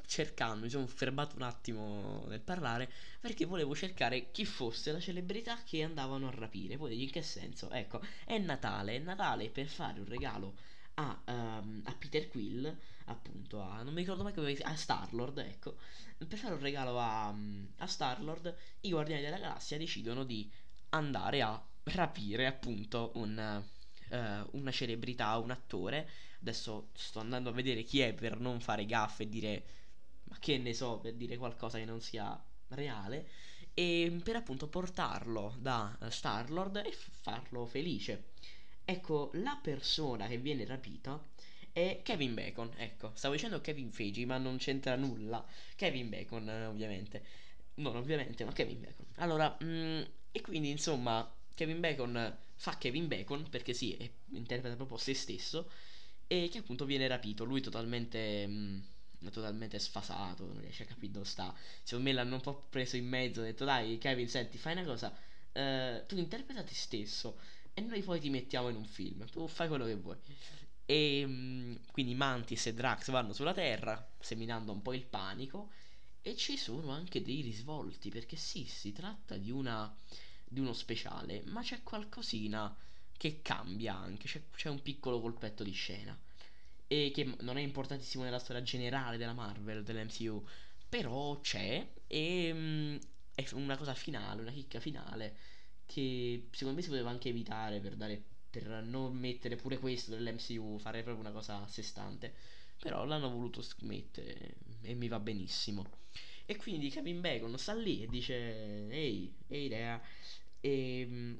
cercando, 0.07 0.63
mi 0.63 0.69
sono 0.69 0.87
fermato 0.87 1.35
un 1.35 1.43
attimo 1.43 2.25
nel 2.27 2.41
parlare 2.41 2.89
perché 3.19 3.45
volevo 3.45 3.75
cercare 3.75 4.31
chi 4.31 4.45
fosse 4.45 4.91
la 4.91 4.99
celebrità 4.99 5.61
che 5.63 5.83
andavano 5.83 6.27
a 6.27 6.31
rapire. 6.31 6.77
Poi 6.77 7.03
in 7.03 7.11
che 7.11 7.21
senso? 7.21 7.69
Ecco, 7.69 8.01
è 8.25 8.39
Natale, 8.39 8.95
è 8.95 8.99
Natale 8.99 9.49
per 9.51 9.67
fare 9.67 9.99
un 9.99 10.07
regalo 10.07 10.55
a, 10.95 11.21
um, 11.27 11.81
a 11.85 11.93
Peter 11.93 12.27
Quill, 12.27 12.75
appunto, 13.07 13.61
a, 13.61 13.83
non 13.83 13.93
mi 13.93 14.01
ricordo 14.01 14.23
mai 14.23 14.33
come 14.33 14.53
a 14.53 14.75
Star-Lord, 14.75 15.39
ecco. 15.39 15.77
Per 16.17 16.37
fare 16.37 16.53
un 16.53 16.61
regalo 16.61 16.99
a, 16.99 17.27
a 17.29 17.87
Star-Lord, 17.87 18.55
i 18.81 18.91
Guardiani 18.91 19.21
della 19.21 19.37
Galassia 19.37 19.77
decidono 19.77 20.23
di 20.23 20.49
andare 20.89 21.41
a 21.41 21.61
rapire 21.83 22.47
appunto 22.47 23.11
un, 23.15 23.63
uh, 24.09 24.57
una 24.57 24.71
celebrità, 24.71 25.37
un 25.37 25.51
attore 25.51 26.09
Adesso 26.41 26.89
sto 26.93 27.19
andando 27.19 27.49
a 27.49 27.53
vedere 27.53 27.83
chi 27.83 27.99
è 28.01 28.13
per 28.13 28.39
non 28.39 28.59
fare 28.59 28.85
gaffe 28.85 29.23
e 29.23 29.29
dire 29.29 29.63
ma 30.25 30.37
che 30.39 30.57
ne 30.57 30.73
so, 30.73 30.99
per 30.99 31.13
dire 31.13 31.37
qualcosa 31.37 31.77
che 31.77 31.85
non 31.85 32.01
sia 32.01 32.39
reale 32.69 33.29
e 33.73 34.19
per 34.23 34.35
appunto 34.35 34.67
portarlo 34.67 35.55
da 35.59 35.97
Star-Lord 36.09 36.77
e 36.77 36.91
farlo 36.91 37.65
felice. 37.65 38.31
Ecco, 38.83 39.31
la 39.33 39.57
persona 39.61 40.27
che 40.27 40.37
viene 40.37 40.65
rapita 40.65 41.21
è 41.77 42.01
Kevin 42.01 42.33
Bacon. 42.33 42.71
Ecco, 42.75 43.11
stavo 43.13 43.35
dicendo 43.35 43.61
Kevin 43.61 43.91
Feige, 43.91 44.25
ma 44.25 44.39
non 44.39 44.57
c'entra 44.57 44.95
nulla. 44.95 45.45
Kevin 45.75 46.09
Bacon, 46.09 46.49
ovviamente. 46.67 47.23
Non 47.75 47.95
ovviamente, 47.95 48.43
ma 48.43 48.51
Kevin 48.51 48.81
Bacon. 48.81 49.05
Allora, 49.17 49.55
mm, 49.63 50.01
e 50.31 50.41
quindi 50.41 50.69
insomma, 50.69 51.31
Kevin 51.53 51.79
Bacon 51.79 52.35
fa 52.55 52.77
Kevin 52.79 53.07
Bacon 53.07 53.47
perché 53.49 53.73
sì, 53.73 53.95
è, 53.95 54.09
interpreta 54.31 54.75
proprio 54.75 54.97
se 54.97 55.13
stesso 55.13 55.69
e 56.25 56.49
che 56.51 56.57
appunto 56.59 56.85
viene 56.85 57.07
rapito. 57.07 57.43
Lui 57.43 57.61
totalmente, 57.61 58.47
mm, 58.47 58.79
totalmente 59.31 59.77
sfasato, 59.77 60.47
non 60.47 60.59
riesce 60.59 60.81
a 60.81 60.87
capire 60.87 61.11
dove 61.11 61.25
sta. 61.25 61.53
Secondo 61.83 62.09
me 62.09 62.15
l'hanno 62.15 62.35
un 62.35 62.41
po' 62.41 62.65
preso 62.69 62.95
in 62.95 63.05
mezzo, 63.05 63.41
ha 63.41 63.43
detto 63.43 63.65
dai 63.65 63.99
Kevin, 63.99 64.27
senti, 64.27 64.57
fai 64.57 64.73
una 64.73 64.83
cosa, 64.83 65.15
uh, 65.53 66.05
tu 66.07 66.17
interpreta 66.17 66.63
te 66.63 66.73
stesso 66.73 67.37
e 67.75 67.81
noi 67.81 68.01
poi 68.01 68.19
ti 68.19 68.31
mettiamo 68.31 68.69
in 68.69 68.75
un 68.77 68.85
film, 68.85 69.29
tu 69.29 69.47
fai 69.47 69.67
quello 69.67 69.85
che 69.85 69.95
vuoi. 69.95 70.17
E 70.89 71.25
mh, 71.25 71.31
mm, 71.31 71.75
quindi 71.91 72.15
Mantis 72.15 72.67
e 72.67 72.73
Drax 72.73 73.11
vanno 73.11 73.33
sulla 73.33 73.53
Terra, 73.53 74.09
seminando 74.19 74.71
un 74.71 74.81
po' 74.81 74.93
il 74.93 75.05
panico. 75.05 75.69
E 76.21 76.35
ci 76.35 76.57
sono 76.57 76.91
anche 76.91 77.21
dei 77.21 77.41
risvolti, 77.41 78.09
perché 78.09 78.35
sì, 78.37 78.65
si 78.65 78.91
tratta 78.93 79.37
di 79.37 79.51
una 79.51 79.95
di 80.49 80.59
uno 80.61 80.73
speciale, 80.73 81.41
ma 81.47 81.61
c'è 81.61 81.83
qualcosina 81.83 82.73
che 83.17 83.41
cambia 83.41 83.95
anche, 83.95 84.27
c'è, 84.27 84.41
c'è 84.55 84.69
un 84.69 84.81
piccolo 84.81 85.19
colpetto 85.19 85.63
di 85.63 85.71
scena. 85.71 86.17
E 86.87 87.11
che 87.13 87.35
non 87.41 87.57
è 87.57 87.61
importantissimo 87.61 88.23
nella 88.23 88.39
storia 88.39 88.61
generale 88.61 89.17
della 89.17 89.33
Marvel, 89.33 89.83
dell'MCU, 89.83 90.45
però 90.87 91.39
c'è 91.41 91.85
e 92.07 92.51
um, 92.51 92.99
è 93.35 93.45
una 93.53 93.75
cosa 93.77 93.93
finale, 93.93 94.41
una 94.41 94.51
chicca 94.51 94.79
finale 94.79 95.35
che 95.85 96.47
secondo 96.51 96.77
me 96.77 96.81
si 96.83 96.89
poteva 96.89 97.09
anche 97.09 97.29
evitare 97.29 97.79
per 97.79 97.95
dare 97.95 98.23
per 98.59 98.83
non 98.83 99.15
mettere 99.15 99.55
pure 99.55 99.77
questo 99.77 100.11
dell'MCU, 100.11 100.77
fare 100.79 101.03
proprio 101.03 101.23
una 101.23 101.33
cosa 101.33 101.61
a 101.61 101.67
sé 101.67 101.81
stante. 101.83 102.33
Però 102.79 103.05
l'hanno 103.05 103.29
voluto 103.29 103.63
mettere 103.81 104.55
e 104.81 104.93
mi 104.93 105.07
va 105.07 105.19
benissimo. 105.19 105.85
E 106.45 106.55
quindi 106.57 106.89
Kevin 106.89 107.21
Bacon 107.21 107.57
sta 107.57 107.73
lì 107.73 108.03
e 108.03 108.07
dice: 108.07 108.89
Ehi, 108.89 109.33
ehi, 109.47 109.65
idea. 109.65 110.01
E 110.61 111.37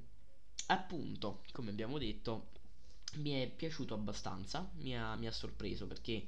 appunto, 0.68 1.44
come 1.52 1.70
abbiamo 1.72 1.98
detto, 1.98 2.50
mi 3.16 3.32
è 3.32 3.50
piaciuto 3.50 3.94
abbastanza, 3.94 4.70
mi 4.78 4.98
ha, 4.98 5.16
mi 5.16 5.28
ha 5.28 5.32
sorpreso 5.32 5.88
perché 5.88 6.28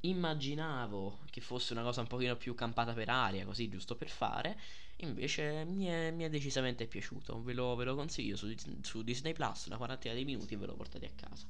immaginavo 0.00 1.20
che 1.30 1.40
fosse 1.40 1.72
una 1.72 1.82
cosa 1.82 2.00
un 2.02 2.06
pochino 2.06 2.36
più 2.36 2.54
campata 2.54 2.92
per 2.92 3.08
aria, 3.08 3.44
così 3.44 3.68
giusto 3.68 3.96
per 3.96 4.08
fare. 4.08 4.58
Invece 5.02 5.64
mi 5.64 5.86
è, 5.86 6.10
mi 6.10 6.24
è 6.24 6.28
decisamente 6.28 6.86
piaciuto. 6.86 7.40
Ve 7.42 7.52
lo, 7.52 7.76
ve 7.76 7.84
lo 7.84 7.94
consiglio 7.94 8.36
su, 8.36 8.52
su, 8.82 9.02
Disney 9.02 9.32
Plus, 9.32 9.66
una 9.66 9.76
quarantina 9.76 10.12
di 10.14 10.24
minuti 10.24 10.56
ve 10.56 10.66
lo 10.66 10.74
portate 10.74 11.06
a 11.06 11.10
casa. 11.14 11.46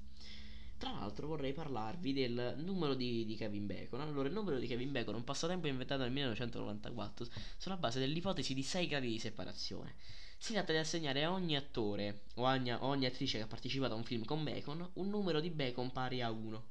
Tra 0.76 0.90
l'altro 0.92 1.26
vorrei 1.26 1.54
parlarvi 1.54 2.12
del 2.12 2.54
numero 2.58 2.94
di, 2.94 3.24
di, 3.24 3.36
Kevin 3.36 3.66
Bacon. 3.66 4.02
Allora, 4.02 4.28
il 4.28 4.34
numero 4.34 4.58
di 4.58 4.66
Kevin 4.66 4.92
Bacon 4.92 5.14
è 5.14 5.16
un 5.16 5.24
passatempo 5.24 5.66
inventato 5.66 6.02
nel 6.02 6.12
1994 6.12 7.26
sulla 7.56 7.78
base 7.78 7.98
dell'ipotesi 7.98 8.52
di 8.52 8.62
6 8.62 8.86
gradi 8.86 9.08
di 9.08 9.18
separazione. 9.18 9.94
Si 10.36 10.52
tratta 10.52 10.72
di 10.72 10.78
assegnare 10.78 11.24
a 11.24 11.32
ogni 11.32 11.56
attore 11.56 12.24
o 12.34 12.44
ogni, 12.44 12.72
ogni 12.72 13.06
attrice 13.06 13.38
che 13.38 13.44
ha 13.44 13.48
partecipato 13.48 13.94
a 13.94 13.96
un 13.96 14.04
film 14.04 14.24
con 14.24 14.44
Bacon 14.44 14.88
un 14.94 15.08
numero 15.08 15.40
di 15.40 15.50
Bacon 15.50 15.90
pari 15.90 16.20
a 16.20 16.30
1. 16.30 16.64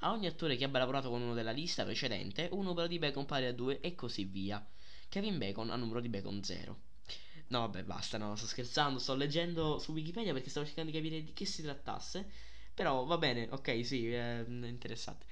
A 0.00 0.10
ogni 0.10 0.26
attore 0.26 0.56
che 0.56 0.64
abbia 0.64 0.80
lavorato 0.80 1.08
con 1.08 1.22
uno 1.22 1.32
della 1.32 1.52
lista 1.52 1.84
precedente 1.84 2.48
un 2.50 2.64
numero 2.64 2.88
di 2.88 2.98
Bacon 2.98 3.24
pari 3.24 3.46
a 3.46 3.54
2 3.54 3.80
e 3.80 3.94
così 3.94 4.24
via. 4.24 4.62
Kevin 5.08 5.38
Bacon 5.38 5.70
ha 5.70 5.76
numero 5.76 6.00
di 6.00 6.08
Bacon 6.08 6.42
0. 6.42 6.78
No, 7.48 7.60
vabbè, 7.60 7.84
basta, 7.84 8.18
no, 8.18 8.34
sto 8.36 8.46
scherzando, 8.46 8.98
sto 8.98 9.14
leggendo 9.14 9.78
su 9.78 9.92
Wikipedia 9.92 10.32
perché 10.32 10.50
stavo 10.50 10.66
cercando 10.66 10.90
di 10.90 10.96
capire 10.96 11.22
di 11.22 11.32
che 11.32 11.44
si 11.44 11.62
trattasse. 11.62 12.28
Però 12.74 13.04
va 13.04 13.16
bene, 13.18 13.48
ok, 13.50 13.84
sì, 13.86 14.10
è 14.12 14.44
interessante. 14.46 15.26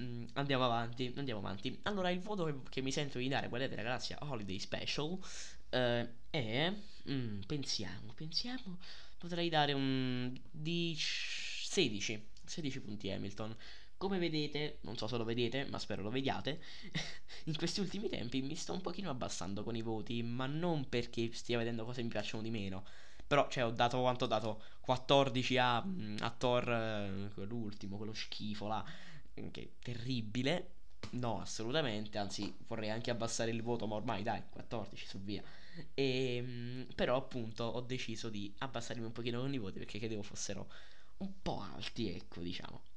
Mm, 0.00 0.26
andiamo 0.34 0.64
avanti, 0.64 1.12
andiamo 1.16 1.40
avanti. 1.40 1.78
Allora, 1.84 2.10
il 2.10 2.20
voto 2.20 2.44
che, 2.44 2.54
che 2.68 2.80
mi 2.82 2.92
sento 2.92 3.18
di 3.18 3.28
dare, 3.28 3.48
guardate 3.48 3.76
la 3.76 3.82
galassia 3.82 4.18
Holiday 4.20 4.58
Special, 4.58 5.18
eh, 5.70 6.08
è... 6.30 6.72
Mm, 7.10 7.40
pensiamo, 7.46 8.12
pensiamo, 8.14 8.78
potrei 9.18 9.48
dare 9.48 9.72
un... 9.72 10.38
di 10.50 10.94
16, 10.98 12.28
16 12.44 12.80
punti 12.80 13.10
Hamilton. 13.10 13.56
Come 14.00 14.18
vedete, 14.18 14.78
non 14.84 14.96
so 14.96 15.06
se 15.06 15.18
lo 15.18 15.24
vedete, 15.24 15.66
ma 15.66 15.78
spero 15.78 16.00
lo 16.00 16.08
vediate, 16.08 16.62
in 17.44 17.54
questi 17.54 17.80
ultimi 17.80 18.08
tempi 18.08 18.40
mi 18.40 18.54
sto 18.54 18.72
un 18.72 18.80
pochino 18.80 19.10
abbassando 19.10 19.62
con 19.62 19.76
i 19.76 19.82
voti, 19.82 20.22
ma 20.22 20.46
non 20.46 20.88
perché 20.88 21.30
stia 21.34 21.58
vedendo 21.58 21.84
cose 21.84 21.98
che 21.98 22.04
mi 22.04 22.08
piacciono 22.08 22.42
di 22.42 22.48
meno. 22.48 22.82
Però, 23.26 23.46
cioè, 23.50 23.66
ho 23.66 23.70
dato 23.70 24.00
quanto 24.00 24.24
ho 24.24 24.26
dato 24.26 24.62
14 24.80 25.58
a, 25.58 25.84
mm, 25.84 26.16
a 26.20 26.30
Thor, 26.30 26.70
eh, 26.70 27.44
l'ultimo, 27.44 27.98
quello 27.98 28.14
schifo 28.14 28.68
là, 28.68 28.82
che 29.34 29.60
è 29.60 29.68
terribile. 29.82 30.70
No, 31.10 31.42
assolutamente, 31.42 32.16
anzi, 32.16 32.56
vorrei 32.68 32.88
anche 32.88 33.10
abbassare 33.10 33.50
il 33.50 33.60
voto, 33.62 33.86
ma 33.86 33.96
ormai 33.96 34.22
dai, 34.22 34.42
14 34.48 35.06
su 35.06 35.20
via. 35.22 35.42
E, 35.92 36.36
ehm, 36.36 36.86
però, 36.94 37.16
appunto, 37.16 37.64
ho 37.64 37.80
deciso 37.82 38.30
di 38.30 38.50
abbassarmi 38.60 39.04
un 39.04 39.12
pochino 39.12 39.40
con 39.40 39.52
i 39.52 39.58
voti 39.58 39.78
perché 39.78 39.98
credevo 39.98 40.22
fossero 40.22 40.70
un 41.18 41.42
po' 41.42 41.60
alti, 41.60 42.08
ecco, 42.14 42.40
diciamo 42.40 42.89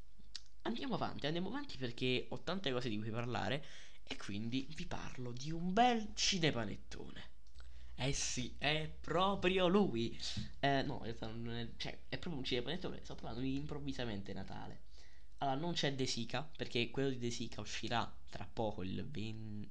andiamo 0.64 0.96
avanti, 0.96 1.26
andiamo 1.26 1.50
avanti 1.50 1.78
perché 1.78 2.26
ho 2.30 2.42
tante 2.42 2.72
cose 2.72 2.90
di 2.90 2.98
cui 2.98 3.10
parlare 3.10 3.66
e 4.04 4.18
quindi 4.18 4.68
vi 4.76 4.86
parlo 4.86 5.32
di 5.32 5.52
un 5.52 5.74
bel 5.74 6.10
cinepanettone. 6.14 7.32
Eh 7.96 8.12
sì, 8.14 8.56
è 8.58 8.92
proprio 9.00 9.68
lui. 9.68 10.18
Eh, 10.60 10.82
no, 10.84 10.98
in 10.98 11.04
realtà 11.04 11.28
non 11.28 11.54
è, 11.54 11.70
cioè, 11.78 11.92
è 12.10 12.18
proprio 12.18 12.38
un 12.38 12.44
cinepanettone, 12.44 13.00
sto 13.04 13.16
parlando 13.16 13.42
di 13.42 13.56
improvvisamente 13.56 14.34
Natale. 14.34 14.82
Allora, 15.38 15.58
non 15.58 15.74
c'è 15.74 15.94
De 15.94 16.06
Sica, 16.06 16.42
perché 16.56 16.90
quello 16.90 17.10
di 17.10 17.18
De 17.18 17.30
Sica 17.30 17.62
uscirà 17.62 18.12
tra 18.30 18.48
poco 18.52 18.84
il 18.84 19.06
20... 19.06 19.70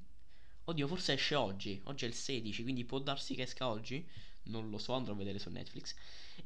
Oddio, 0.64 0.86
forse 0.86 1.14
esce 1.14 1.34
oggi, 1.34 1.80
oggi 1.84 2.04
è 2.04 2.08
il 2.08 2.14
16, 2.14 2.62
quindi 2.62 2.84
può 2.84 2.98
darsi 3.00 3.34
che 3.34 3.42
esca 3.42 3.68
oggi, 3.68 4.06
non 4.44 4.70
lo 4.70 4.78
so, 4.78 4.92
andrò 4.92 5.12
a 5.12 5.16
vedere 5.16 5.38
su 5.38 5.50
Netflix. 5.50 5.94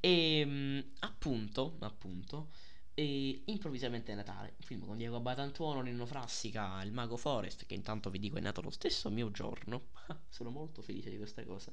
E 0.00 0.38
ehm, 0.40 0.84
appunto, 1.00 1.76
appunto, 1.80 2.50
e 2.98 3.42
improvvisamente 3.44 4.12
è 4.12 4.14
Natale, 4.14 4.54
un 4.56 4.64
film 4.64 4.86
con 4.86 4.96
Diego 4.96 5.20
Batantuono, 5.20 5.82
Nino 5.82 6.06
Frassica, 6.06 6.80
il 6.82 6.92
mago 6.92 7.18
Forest, 7.18 7.66
che 7.66 7.74
intanto 7.74 8.08
vi 8.08 8.18
dico 8.18 8.38
è 8.38 8.40
nato 8.40 8.62
lo 8.62 8.70
stesso 8.70 9.10
mio 9.10 9.30
giorno. 9.30 9.88
Sono 10.30 10.48
molto 10.48 10.80
felice 10.80 11.10
di 11.10 11.18
questa 11.18 11.44
cosa. 11.44 11.70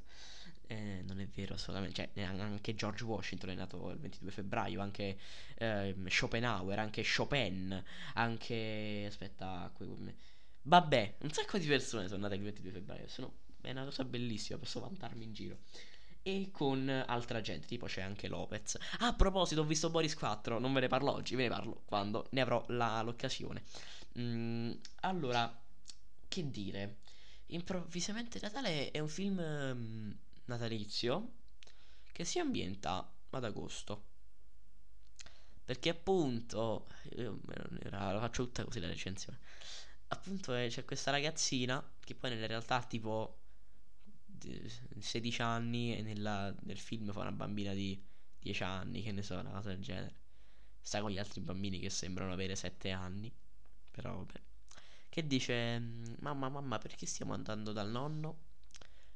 Eh, 0.67 1.01
non 1.07 1.21
è 1.21 1.27
vero 1.27 1.53
assolutamente, 1.53 2.11
cioè 2.13 2.23
anche 2.25 2.75
George 2.75 3.05
Washington 3.05 3.51
è 3.51 3.55
nato 3.55 3.91
il 3.91 3.99
22 3.99 4.31
febbraio, 4.31 4.81
anche 4.81 5.17
eh, 5.59 5.95
Schopenhauer, 6.07 6.77
anche 6.77 7.05
Chopin, 7.05 7.81
anche... 8.15 9.05
aspetta... 9.07 9.71
Vabbè, 10.63 11.15
un 11.19 11.31
sacco 11.31 11.57
di 11.57 11.67
persone 11.67 12.09
sono 12.09 12.23
nate 12.23 12.35
il 12.35 12.41
22 12.41 12.71
febbraio, 12.71 13.07
sono... 13.07 13.33
è 13.61 13.71
una 13.71 13.85
cosa 13.85 14.03
bellissima, 14.03 14.57
posso 14.57 14.81
vantarmi 14.81 15.23
in 15.23 15.31
giro 15.33 15.59
e 16.23 16.49
con 16.51 16.89
altra 16.89 17.41
gente, 17.41 17.67
tipo 17.67 17.85
c'è 17.85 18.01
anche 18.01 18.27
Lopez. 18.27 18.77
Ah, 18.99 19.07
a 19.07 19.13
proposito, 19.13 19.61
ho 19.61 19.65
visto 19.65 19.89
Boris 19.89 20.15
4, 20.15 20.57
non 20.57 20.73
ve 20.73 20.79
ne 20.79 20.87
parlo 20.87 21.11
oggi, 21.11 21.35
ve 21.35 21.43
ne 21.43 21.49
parlo 21.49 21.81
quando 21.85 22.27
ne 22.31 22.41
avrò 22.41 22.63
la, 22.69 23.01
l'occasione. 23.01 23.63
Mm, 24.17 24.71
allora, 25.01 25.61
che 26.27 26.49
dire? 26.49 26.97
Improvvisamente 27.47 28.39
Natale 28.41 28.89
è 28.91 28.99
un 28.99 29.09
film 29.09 29.37
um, 29.37 30.17
natalizio 30.45 31.31
che 32.11 32.23
si 32.23 32.39
ambienta 32.39 33.11
ad 33.29 33.43
agosto. 33.43 34.11
Perché 35.65 35.89
appunto, 35.89 36.87
io 37.15 37.39
la 37.89 38.17
faccio 38.19 38.45
tutta 38.45 38.63
così 38.63 38.79
la 38.79 38.87
recensione. 38.87 39.39
Appunto 40.07 40.55
eh, 40.55 40.67
c'è 40.69 40.85
questa 40.85 41.11
ragazzina 41.11 41.83
che 41.99 42.15
poi 42.15 42.29
nella 42.31 42.47
realtà 42.47 42.81
tipo 42.83 43.42
16 44.99 45.41
anni 45.41 45.97
e 45.97 46.01
nella, 46.01 46.53
nel 46.61 46.77
film 46.77 47.11
fa 47.11 47.21
una 47.21 47.31
bambina 47.31 47.73
di 47.73 48.01
10 48.39 48.63
anni, 48.63 49.01
che 49.01 49.11
ne 49.11 49.21
so, 49.21 49.37
una 49.37 49.51
cosa 49.51 49.69
del 49.69 49.81
genere. 49.81 50.15
Sta 50.81 51.01
con 51.01 51.11
gli 51.11 51.17
altri 51.17 51.41
bambini 51.41 51.79
che 51.79 51.89
sembrano 51.89 52.33
avere 52.33 52.55
7 52.55 52.91
anni. 52.91 53.33
Però 53.91 54.15
vabbè. 54.17 54.41
Che 55.09 55.27
dice, 55.27 55.79
mamma, 56.19 56.49
mamma, 56.49 56.77
perché 56.79 57.05
stiamo 57.05 57.33
andando 57.33 57.71
dal 57.71 57.89
nonno? 57.89 58.39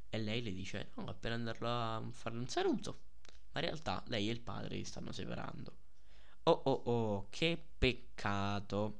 E 0.10 0.18
lei 0.20 0.42
le 0.42 0.54
dice, 0.54 0.92
no, 0.96 1.14
per 1.20 1.32
andarlo 1.32 1.68
a 1.68 2.08
fare 2.12 2.38
un 2.38 2.48
saluto. 2.48 3.02
Ma 3.52 3.60
in 3.60 3.66
realtà 3.66 4.04
lei 4.08 4.30
e 4.30 4.32
il 4.32 4.42
padre 4.42 4.76
li 4.76 4.84
stanno 4.84 5.12
separando. 5.12 5.76
Oh 6.44 6.62
oh 6.64 6.82
oh, 6.86 7.28
che 7.30 7.62
peccato. 7.78 9.00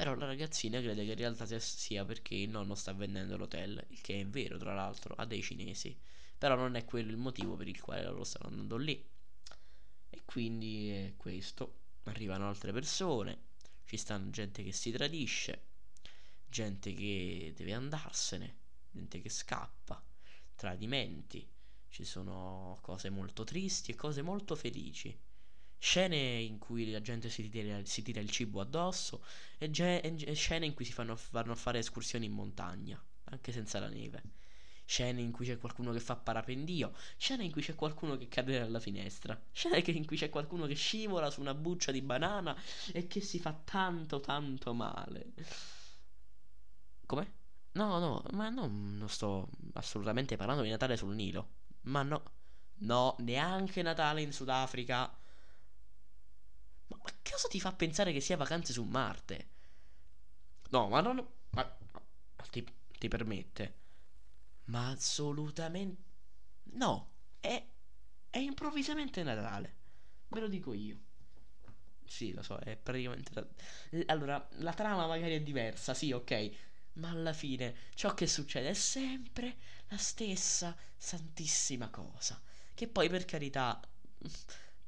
Però 0.00 0.14
la 0.14 0.24
ragazzina 0.24 0.80
crede 0.80 1.04
che 1.04 1.10
in 1.10 1.18
realtà 1.18 1.58
sia 1.58 2.06
perché 2.06 2.34
il 2.34 2.48
nonno 2.48 2.74
sta 2.74 2.94
vendendo 2.94 3.36
l'hotel, 3.36 3.84
il 3.88 4.00
che 4.00 4.18
è 4.18 4.26
vero 4.26 4.56
tra 4.56 4.72
l'altro, 4.72 5.12
a 5.14 5.26
dei 5.26 5.42
cinesi. 5.42 5.94
Però 6.38 6.54
non 6.54 6.74
è 6.76 6.86
quello 6.86 7.10
il 7.10 7.18
motivo 7.18 7.54
per 7.54 7.68
il 7.68 7.78
quale 7.78 8.04
loro 8.04 8.24
stanno 8.24 8.48
andando 8.48 8.78
lì. 8.78 9.06
E 10.08 10.22
quindi 10.24 10.88
è 10.88 11.12
questo. 11.18 11.80
Arrivano 12.04 12.48
altre 12.48 12.72
persone, 12.72 13.42
ci 13.84 13.98
stanno 13.98 14.30
gente 14.30 14.62
che 14.62 14.72
si 14.72 14.90
tradisce, 14.90 15.64
gente 16.48 16.94
che 16.94 17.52
deve 17.54 17.74
andarsene, 17.74 18.56
gente 18.90 19.20
che 19.20 19.28
scappa, 19.28 20.02
tradimenti. 20.54 21.46
Ci 21.90 22.04
sono 22.04 22.78
cose 22.80 23.10
molto 23.10 23.44
tristi 23.44 23.90
e 23.90 23.96
cose 23.96 24.22
molto 24.22 24.56
felici 24.56 25.14
scene 25.80 26.16
in 26.16 26.58
cui 26.58 26.90
la 26.90 27.00
gente 27.00 27.30
si 27.30 27.48
tira, 27.48 27.80
si 27.84 28.02
tira 28.02 28.20
il 28.20 28.30
cibo 28.30 28.60
addosso 28.60 29.24
e, 29.58 29.70
ge- 29.70 30.00
e, 30.00 30.34
scene 30.34 30.66
in 30.66 30.74
cui 30.74 30.84
si 30.84 30.92
fanno, 30.92 31.16
fanno 31.16 31.54
fare 31.54 31.78
escursioni 31.78 32.26
in 32.26 32.32
montagna, 32.32 33.02
anche 33.24 33.50
senza 33.50 33.80
la 33.80 33.88
neve. 33.88 34.22
Scene 34.84 35.20
in 35.22 35.32
cui 35.32 35.46
c'è 35.46 35.56
qualcuno 35.56 35.92
che 35.92 36.00
fa 36.00 36.16
parapendio, 36.16 36.92
scene 37.16 37.44
in 37.44 37.52
cui 37.52 37.62
c'è 37.62 37.74
qualcuno 37.74 38.16
che 38.18 38.28
cade 38.28 38.58
dalla 38.58 38.80
finestra, 38.80 39.40
scene 39.52 39.78
in 39.86 40.04
cui 40.04 40.16
c'è 40.16 40.28
qualcuno 40.28 40.66
che 40.66 40.74
scivola 40.74 41.30
su 41.30 41.40
una 41.40 41.54
buccia 41.54 41.92
di 41.92 42.02
banana 42.02 42.56
e 42.92 43.06
che 43.06 43.20
si 43.20 43.38
fa 43.38 43.52
tanto 43.64 44.20
tanto 44.20 44.74
male. 44.74 45.32
Come? 47.06 47.32
No, 47.72 47.98
no, 47.98 48.22
ma 48.32 48.48
no, 48.50 48.66
non 48.66 49.08
sto 49.08 49.48
assolutamente 49.74 50.36
parlando 50.36 50.62
di 50.62 50.70
Natale 50.70 50.96
sul 50.96 51.14
Nilo. 51.14 51.48
Ma 51.82 52.02
no, 52.02 52.22
no, 52.80 53.16
neanche 53.20 53.82
Natale 53.82 54.22
in 54.22 54.32
Sudafrica. 54.32 55.19
Ma, 56.90 56.98
ma 57.02 57.10
cosa 57.22 57.48
ti 57.48 57.58
fa 57.60 57.72
pensare 57.72 58.12
che 58.12 58.20
sia 58.20 58.36
vacanze 58.36 58.72
su 58.74 58.84
Marte? 58.84 59.48
No, 60.70 60.88
ma 60.88 61.00
non... 61.00 61.16
Ma, 61.50 61.62
ma 62.36 62.44
ti, 62.50 62.64
ti 62.98 63.08
permette? 63.08 63.74
Ma 64.66 64.90
assolutamente... 64.90 66.02
No, 66.74 67.10
è, 67.40 67.64
è 68.30 68.38
improvvisamente 68.38 69.22
Natale. 69.22 69.74
Ve 70.28 70.40
lo 70.40 70.48
dico 70.48 70.72
io. 70.72 70.98
Sì, 72.04 72.32
lo 72.32 72.42
so, 72.42 72.58
è 72.58 72.76
praticamente... 72.76 73.32
Allora, 74.06 74.46
la 74.58 74.72
trama 74.72 75.06
magari 75.06 75.34
è 75.34 75.42
diversa, 75.42 75.94
sì, 75.94 76.12
ok. 76.12 76.50
Ma 76.94 77.10
alla 77.10 77.32
fine 77.32 77.74
ciò 77.94 78.14
che 78.14 78.26
succede 78.26 78.70
è 78.70 78.74
sempre 78.74 79.56
la 79.88 79.96
stessa 79.96 80.76
santissima 80.96 81.88
cosa. 81.88 82.40
Che 82.74 82.88
poi 82.88 83.08
per 83.08 83.24
carità 83.24 83.80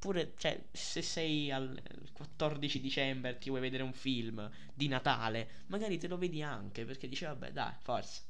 Pure, 0.03 0.35
cioè, 0.37 0.61
se 0.73 1.01
sei 1.01 1.53
al 1.53 1.81
14 2.13 2.81
dicembre 2.81 3.39
ti 3.39 3.51
vuoi 3.51 3.61
vedere 3.61 3.85
un 3.85 3.93
film 3.93 4.51
di 4.75 4.89
Natale, 4.89 5.63
magari 5.67 5.97
te 5.97 6.09
lo 6.09 6.19
vedi 6.19 6.43
anche 6.43 6.85
perché 6.85 7.07
dici, 7.07 7.23
vabbè, 7.23 7.53
dai, 7.53 7.73
forza. 7.81 8.21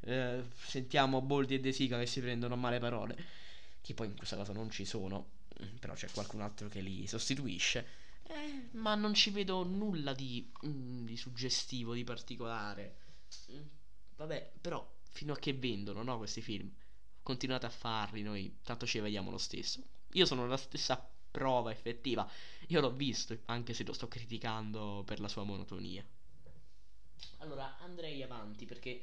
Eh, 0.00 0.42
sentiamo 0.66 1.22
Boldi 1.22 1.54
e 1.54 1.60
De 1.60 1.72
Sica 1.72 1.98
che 1.98 2.04
si 2.04 2.20
prendono 2.20 2.54
male 2.56 2.78
parole. 2.80 3.16
Che 3.80 3.94
poi 3.94 4.08
in 4.08 4.16
questa 4.16 4.36
cosa 4.36 4.52
non 4.52 4.68
ci 4.68 4.84
sono, 4.84 5.30
però 5.80 5.94
c'è 5.94 6.10
qualcun 6.10 6.42
altro 6.42 6.68
che 6.68 6.82
li 6.82 7.06
sostituisce. 7.06 7.86
Eh, 8.24 8.68
ma 8.72 8.94
non 8.94 9.14
ci 9.14 9.30
vedo 9.30 9.64
nulla 9.64 10.12
di, 10.12 10.46
mm, 10.66 11.06
di 11.06 11.16
suggestivo, 11.16 11.94
di 11.94 12.04
particolare. 12.04 12.96
Mm, 13.50 13.62
vabbè, 14.16 14.52
però 14.60 14.86
fino 15.08 15.32
a 15.32 15.38
che 15.38 15.54
vendono, 15.54 16.02
no, 16.02 16.18
questi 16.18 16.42
film. 16.42 16.70
Continuate 17.22 17.64
a 17.64 17.70
farli, 17.70 18.20
noi 18.22 18.58
tanto 18.62 18.84
ci 18.84 18.98
vediamo 18.98 19.30
lo 19.30 19.38
stesso. 19.38 19.82
Io 20.12 20.26
sono 20.26 20.46
la 20.46 20.58
stessa 20.58 21.10
prova 21.32 21.72
effettiva. 21.72 22.30
Io 22.68 22.80
l'ho 22.80 22.92
visto, 22.92 23.36
anche 23.46 23.74
se 23.74 23.84
lo 23.84 23.92
sto 23.92 24.06
criticando 24.08 25.02
per 25.04 25.18
la 25.20 25.28
sua 25.28 25.42
monotonia. 25.44 26.04
Allora, 27.38 27.76
andrei 27.78 28.22
avanti 28.22 28.64
perché 28.66 29.02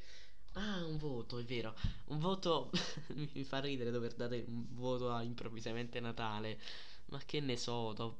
Ah, 0.53 0.86
un 0.86 0.98
voto, 0.98 1.39
è 1.39 1.43
vero. 1.45 1.75
Un 2.07 2.19
voto 2.19 2.71
mi 3.33 3.43
fa 3.45 3.59
ridere 3.59 3.91
dover 3.91 4.15
dare 4.15 4.43
un 4.48 4.67
voto 4.75 5.12
a 5.12 5.24
improvvisamente 5.24 6.00
Natale. 6.01 6.59
Ma 7.07 7.19
che 7.25 7.39
ne 7.41 7.57
so, 7.57 7.93
do 7.93 8.19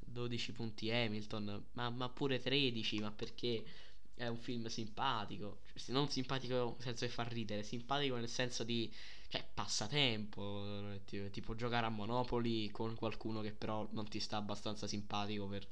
12 0.00 0.52
punti 0.52 0.90
Hamilton, 0.90 1.66
ma, 1.72 1.90
ma 1.90 2.08
pure 2.10 2.40
13, 2.40 3.00
ma 3.00 3.12
perché 3.12 3.64
è 4.16 4.26
un 4.26 4.38
film 4.38 4.66
simpatico. 4.66 5.60
Cioè, 5.74 5.92
non 5.92 6.08
simpatico 6.08 6.76
nel 6.78 6.82
senso 6.82 7.04
di 7.04 7.10
far 7.10 7.30
ridere, 7.30 7.62
simpatico 7.62 8.16
nel 8.16 8.28
senso 8.28 8.64
di 8.64 8.92
cioè 9.28 9.46
passatempo, 9.52 11.00
tipo, 11.04 11.30
tipo 11.30 11.54
giocare 11.54 11.86
a 11.86 11.90
Monopoli 11.90 12.70
con 12.70 12.94
qualcuno 12.94 13.40
che 13.40 13.52
però 13.52 13.86
non 13.92 14.08
ti 14.08 14.20
sta 14.20 14.36
abbastanza 14.36 14.86
simpatico 14.86 15.46
per 15.46 15.66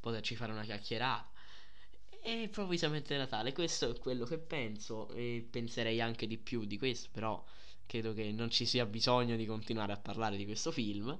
poterci 0.00 0.36
fare 0.36 0.52
una 0.52 0.62
chiacchierata. 0.62 1.30
E 2.20 2.42
improvvisamente 2.42 3.16
Natale, 3.16 3.52
questo 3.52 3.90
è 3.90 3.98
quello 3.98 4.24
che 4.24 4.38
penso 4.38 5.08
e 5.10 5.46
penserei 5.48 6.00
anche 6.00 6.26
di 6.26 6.36
più 6.38 6.64
di 6.64 6.78
questo, 6.78 7.08
però 7.12 7.44
credo 7.86 8.12
che 8.12 8.30
non 8.32 8.50
ci 8.50 8.66
sia 8.66 8.84
bisogno 8.86 9.36
di 9.36 9.46
continuare 9.46 9.92
a 9.92 9.98
parlare 9.98 10.36
di 10.36 10.44
questo 10.44 10.70
film, 10.70 11.16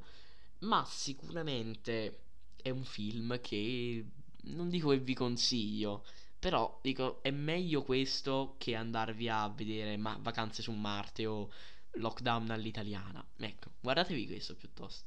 ma 0.60 0.84
sicuramente 0.86 2.20
è 2.56 2.70
un 2.70 2.84
film 2.84 3.40
che 3.40 4.04
non 4.42 4.68
dico 4.68 4.90
che 4.90 4.98
vi 4.98 5.14
consiglio, 5.14 6.04
però 6.38 6.78
dico 6.82 7.22
è 7.22 7.30
meglio 7.30 7.82
questo 7.82 8.54
che 8.58 8.74
andarvi 8.74 9.28
a 9.28 9.48
vedere 9.48 9.96
ma- 9.96 10.18
Vacanze 10.20 10.62
su 10.62 10.72
Marte 10.72 11.26
o 11.26 11.50
Lockdown 11.92 12.50
all'italiana. 12.50 13.24
Ecco, 13.38 13.70
guardatevi 13.80 14.26
questo 14.26 14.54
piuttosto. 14.54 15.06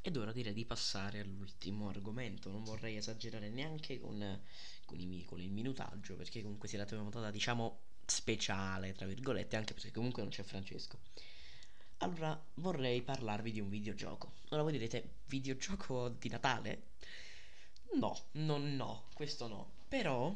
Ed 0.00 0.16
ora 0.16 0.32
direi 0.32 0.52
di 0.52 0.64
passare 0.64 1.20
all'ultimo 1.20 1.88
argomento. 1.88 2.50
Non 2.50 2.64
vorrei 2.64 2.96
esagerare 2.96 3.50
neanche 3.50 4.00
con, 4.00 4.40
con, 4.84 4.98
i, 4.98 5.24
con 5.24 5.40
il 5.40 5.50
minutaggio, 5.50 6.16
perché 6.16 6.42
comunque 6.42 6.68
si 6.68 6.76
è 6.76 6.78
una 6.78 7.02
puntata, 7.02 7.30
diciamo, 7.30 7.80
speciale, 8.04 8.92
tra 8.92 9.06
virgolette, 9.06 9.56
anche 9.56 9.74
perché 9.74 9.92
comunque 9.92 10.22
non 10.22 10.30
c'è 10.30 10.42
Francesco. 10.42 10.98
Allora, 11.98 12.40
vorrei 12.54 13.00
parlarvi 13.02 13.52
di 13.52 13.60
un 13.60 13.68
videogioco. 13.68 14.32
Ora 14.50 14.62
voi 14.62 14.72
direte, 14.72 15.18
videogioco 15.26 16.08
di 16.08 16.28
Natale? 16.28 16.90
No, 17.94 18.16
non 18.32 18.74
no, 18.74 19.04
questo 19.14 19.46
no. 19.46 19.70
Però 19.86 20.34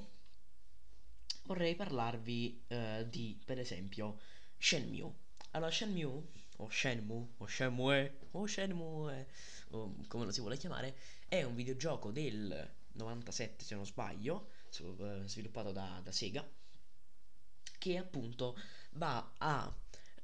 vorrei 1.47 1.75
parlarvi 1.75 2.65
uh, 2.69 3.09
di, 3.09 3.41
per 3.45 3.59
esempio, 3.59 4.19
Shenmue. 4.59 5.13
Allora, 5.53 5.71
Shenmue, 5.71 6.23
o 6.57 6.69
Shenmue, 6.69 7.27
o 7.39 7.47
Shenmue, 7.47 8.19
o 8.33 8.47
Shenmue, 8.47 9.27
o 9.71 9.95
come 10.09 10.25
lo 10.25 10.33
si 10.33 10.41
vuole 10.41 10.57
chiamare, 10.57 10.97
è 11.29 11.43
un 11.43 11.55
videogioco 11.55 12.11
del 12.11 12.71
97, 12.93 13.65
se 13.65 13.75
non 13.75 13.87
sbaglio, 13.87 14.51
uh, 14.81 15.23
sviluppato 15.25 15.73
da, 15.73 16.01
da, 16.03 16.13
Sega, 16.13 16.47
che 17.79 17.97
appunto 17.97 18.59
va 18.93 19.33
a... 19.39 19.75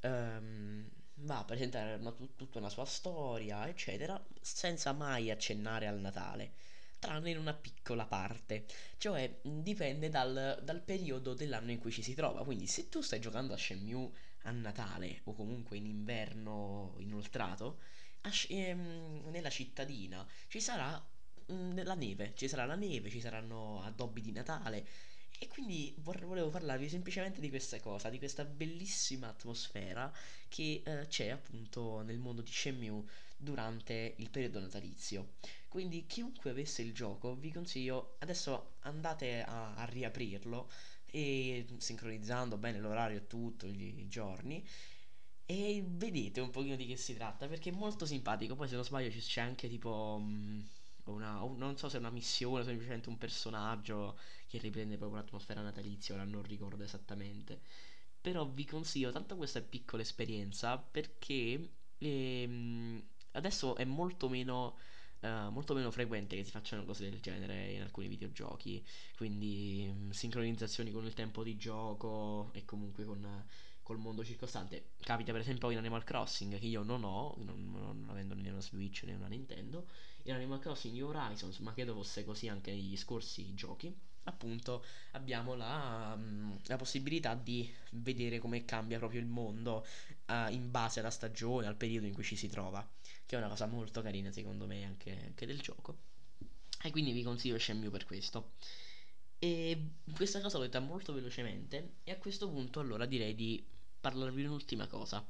Um, 0.02 0.90
va 1.24 1.38
a 1.38 1.44
presentare 1.44 1.94
una, 1.94 2.12
tutta 2.34 2.58
una 2.58 2.68
sua 2.68 2.84
storia, 2.84 3.68
eccetera, 3.68 4.20
senza 4.40 4.92
mai 4.92 5.30
accennare 5.30 5.86
al 5.86 6.00
Natale, 6.00 6.54
tranne 7.02 7.30
in 7.30 7.38
una 7.38 7.52
piccola 7.52 8.06
parte, 8.06 8.64
cioè 8.96 9.40
dipende 9.42 10.08
dal, 10.08 10.60
dal 10.62 10.80
periodo 10.82 11.34
dell'anno 11.34 11.72
in 11.72 11.80
cui 11.80 11.90
ci 11.90 12.00
si 12.00 12.14
trova. 12.14 12.44
Quindi, 12.44 12.68
se 12.68 12.88
tu 12.88 13.00
stai 13.00 13.18
giocando 13.18 13.52
a 13.54 13.56
Shenmue 13.56 14.10
a 14.42 14.52
Natale 14.52 15.22
o 15.24 15.34
comunque 15.34 15.76
in 15.78 15.86
inverno 15.86 16.94
inoltrato, 16.98 17.80
ehm, 18.48 19.30
nella 19.30 19.50
cittadina 19.50 20.24
ci 20.46 20.60
sarà 20.60 21.04
mh, 21.46 21.52
mm, 21.54 21.78
la 21.82 21.94
neve, 21.94 22.34
ci 22.36 22.46
sarà 22.46 22.66
la 22.66 22.76
neve, 22.76 23.10
ci 23.10 23.20
saranno 23.20 23.82
addobbi 23.82 24.20
di 24.20 24.30
Natale 24.30 24.86
e 25.40 25.48
quindi 25.48 25.92
volevo 25.98 26.50
parlarvi 26.50 26.88
semplicemente 26.88 27.40
di 27.40 27.48
questa 27.48 27.80
cosa, 27.80 28.10
di 28.10 28.18
questa 28.18 28.44
bellissima 28.44 29.26
atmosfera 29.26 30.12
che 30.48 30.82
eh, 30.84 31.06
c'è 31.08 31.30
appunto 31.30 32.02
nel 32.02 32.18
mondo 32.18 32.42
di 32.42 32.52
Shenmue 32.52 33.02
durante 33.36 34.14
il 34.18 34.30
periodo 34.30 34.60
natalizio. 34.60 35.32
Quindi 35.72 36.06
chiunque 36.06 36.50
avesse 36.50 36.82
il 36.82 36.92
gioco 36.92 37.34
vi 37.34 37.50
consiglio 37.50 38.16
adesso 38.18 38.74
andate 38.80 39.42
a, 39.42 39.74
a 39.74 39.84
riaprirlo 39.86 40.68
e 41.06 41.66
sincronizzando 41.78 42.58
bene 42.58 42.78
l'orario 42.78 43.16
e 43.18 43.26
tutto 43.26 43.66
i 43.66 44.06
giorni 44.08 44.62
e 45.46 45.82
vedete 45.86 46.40
un 46.40 46.50
pochino 46.50 46.76
di 46.76 46.86
che 46.86 46.96
si 46.96 47.14
tratta 47.14 47.46
perché 47.48 47.70
è 47.70 47.72
molto 47.74 48.04
simpatico. 48.06 48.54
Poi 48.54 48.68
se 48.68 48.74
non 48.74 48.84
sbaglio 48.84 49.10
c'è 49.10 49.40
anche 49.40 49.68
tipo... 49.68 50.18
Mh, 50.20 50.66
una, 51.04 51.38
non 51.56 51.76
so 51.76 51.88
se 51.88 51.96
è 51.96 51.98
una 52.00 52.10
missione 52.10 52.62
semplicemente 52.64 53.08
un 53.08 53.18
personaggio 53.18 54.16
che 54.46 54.58
riprende 54.58 54.96
proprio 54.96 55.18
l'atmosfera 55.20 55.60
natalizia, 55.60 56.14
ora 56.14 56.24
non 56.24 56.42
ricordo 56.42 56.84
esattamente. 56.84 57.60
Però 58.20 58.46
vi 58.46 58.64
consiglio 58.64 59.10
tanto 59.10 59.36
questa 59.36 59.60
piccola 59.60 60.02
esperienza 60.02 60.78
perché 60.78 61.70
ehm, 61.98 63.02
adesso 63.32 63.74
è 63.76 63.84
molto 63.84 64.28
meno, 64.28 64.76
uh, 65.22 65.50
molto 65.50 65.74
meno 65.74 65.90
frequente 65.90 66.36
che 66.36 66.44
si 66.44 66.50
facciano 66.50 66.84
cose 66.84 67.08
del 67.08 67.20
genere 67.20 67.72
in 67.72 67.82
alcuni 67.82 68.08
videogiochi. 68.08 68.84
Quindi 69.16 69.90
mh, 69.92 70.04
mm, 70.06 70.10
sincronizzazioni 70.10 70.90
con 70.90 71.04
il 71.04 71.14
tempo 71.14 71.42
di 71.42 71.56
gioco 71.56 72.50
e 72.52 72.64
comunque 72.64 73.04
con 73.04 73.44
col 73.82 73.98
mondo 73.98 74.24
circostante. 74.24 74.90
Capita 75.00 75.32
per 75.32 75.40
esempio 75.40 75.70
in 75.70 75.78
Animal 75.78 76.04
Crossing 76.04 76.58
che 76.58 76.66
io 76.66 76.82
non 76.82 77.04
ho, 77.04 77.34
non, 77.38 77.70
non 77.72 78.06
avendo 78.08 78.34
né 78.34 78.50
una 78.50 78.60
Switch 78.60 79.02
né 79.04 79.14
una 79.14 79.26
Nintendo, 79.26 79.86
in 80.24 80.34
Animal 80.34 80.60
Crossing 80.60 80.94
New 80.94 81.08
Horizons, 81.08 81.58
ma 81.58 81.72
credo 81.72 81.94
fosse 81.94 82.24
così 82.24 82.48
anche 82.48 82.70
negli 82.70 82.96
scorsi 82.96 83.54
giochi. 83.54 83.94
Appunto, 84.24 84.84
abbiamo 85.12 85.54
la, 85.54 86.14
mm, 86.16 86.52
la 86.66 86.76
possibilità 86.76 87.34
di 87.34 87.68
vedere 87.90 88.38
come 88.38 88.64
cambia 88.64 88.98
proprio 88.98 89.18
il 89.18 89.26
mondo 89.26 89.84
uh, 90.26 90.48
in 90.52 90.70
base 90.70 91.00
alla 91.00 91.10
stagione, 91.10 91.66
al 91.66 91.74
periodo 91.74 92.06
in 92.06 92.14
cui 92.14 92.22
ci 92.22 92.36
si 92.36 92.48
trova, 92.48 92.88
che 93.26 93.36
è 93.36 93.38
una 93.38 93.48
cosa 93.48 93.66
molto 93.66 94.02
carina 94.02 94.30
secondo 94.30 94.66
me 94.66 94.84
anche, 94.84 95.18
anche 95.24 95.46
del 95.46 95.60
gioco. 95.60 95.96
E 96.82 96.90
quindi 96.90 97.12
vi 97.12 97.22
consiglio 97.22 97.58
Shenmue 97.58 97.90
per 97.90 98.04
questo. 98.04 98.52
E 99.38 99.90
questa 100.14 100.40
cosa 100.40 100.58
l'ho 100.58 100.64
detta 100.64 100.80
molto 100.80 101.12
velocemente 101.12 101.94
e 102.04 102.12
a 102.12 102.16
questo 102.16 102.48
punto 102.48 102.80
allora 102.80 103.06
direi 103.06 103.34
di 103.34 103.64
parlarvi 104.00 104.44
un'ultima 104.44 104.86
cosa. 104.86 105.24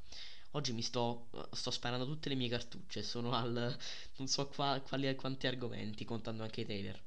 Oggi 0.54 0.72
mi 0.72 0.82
sto, 0.82 1.28
sto 1.52 1.70
sparando 1.70 2.04
tutte 2.04 2.28
le 2.28 2.34
mie 2.34 2.48
cartucce, 2.48 3.02
sono 3.02 3.32
al 3.32 3.74
non 4.16 4.28
so 4.28 4.48
qua, 4.48 4.82
quali, 4.86 5.14
quanti 5.14 5.46
argomenti, 5.46 6.04
contando 6.04 6.42
anche 6.42 6.60
i 6.60 6.64
trailer. 6.64 7.02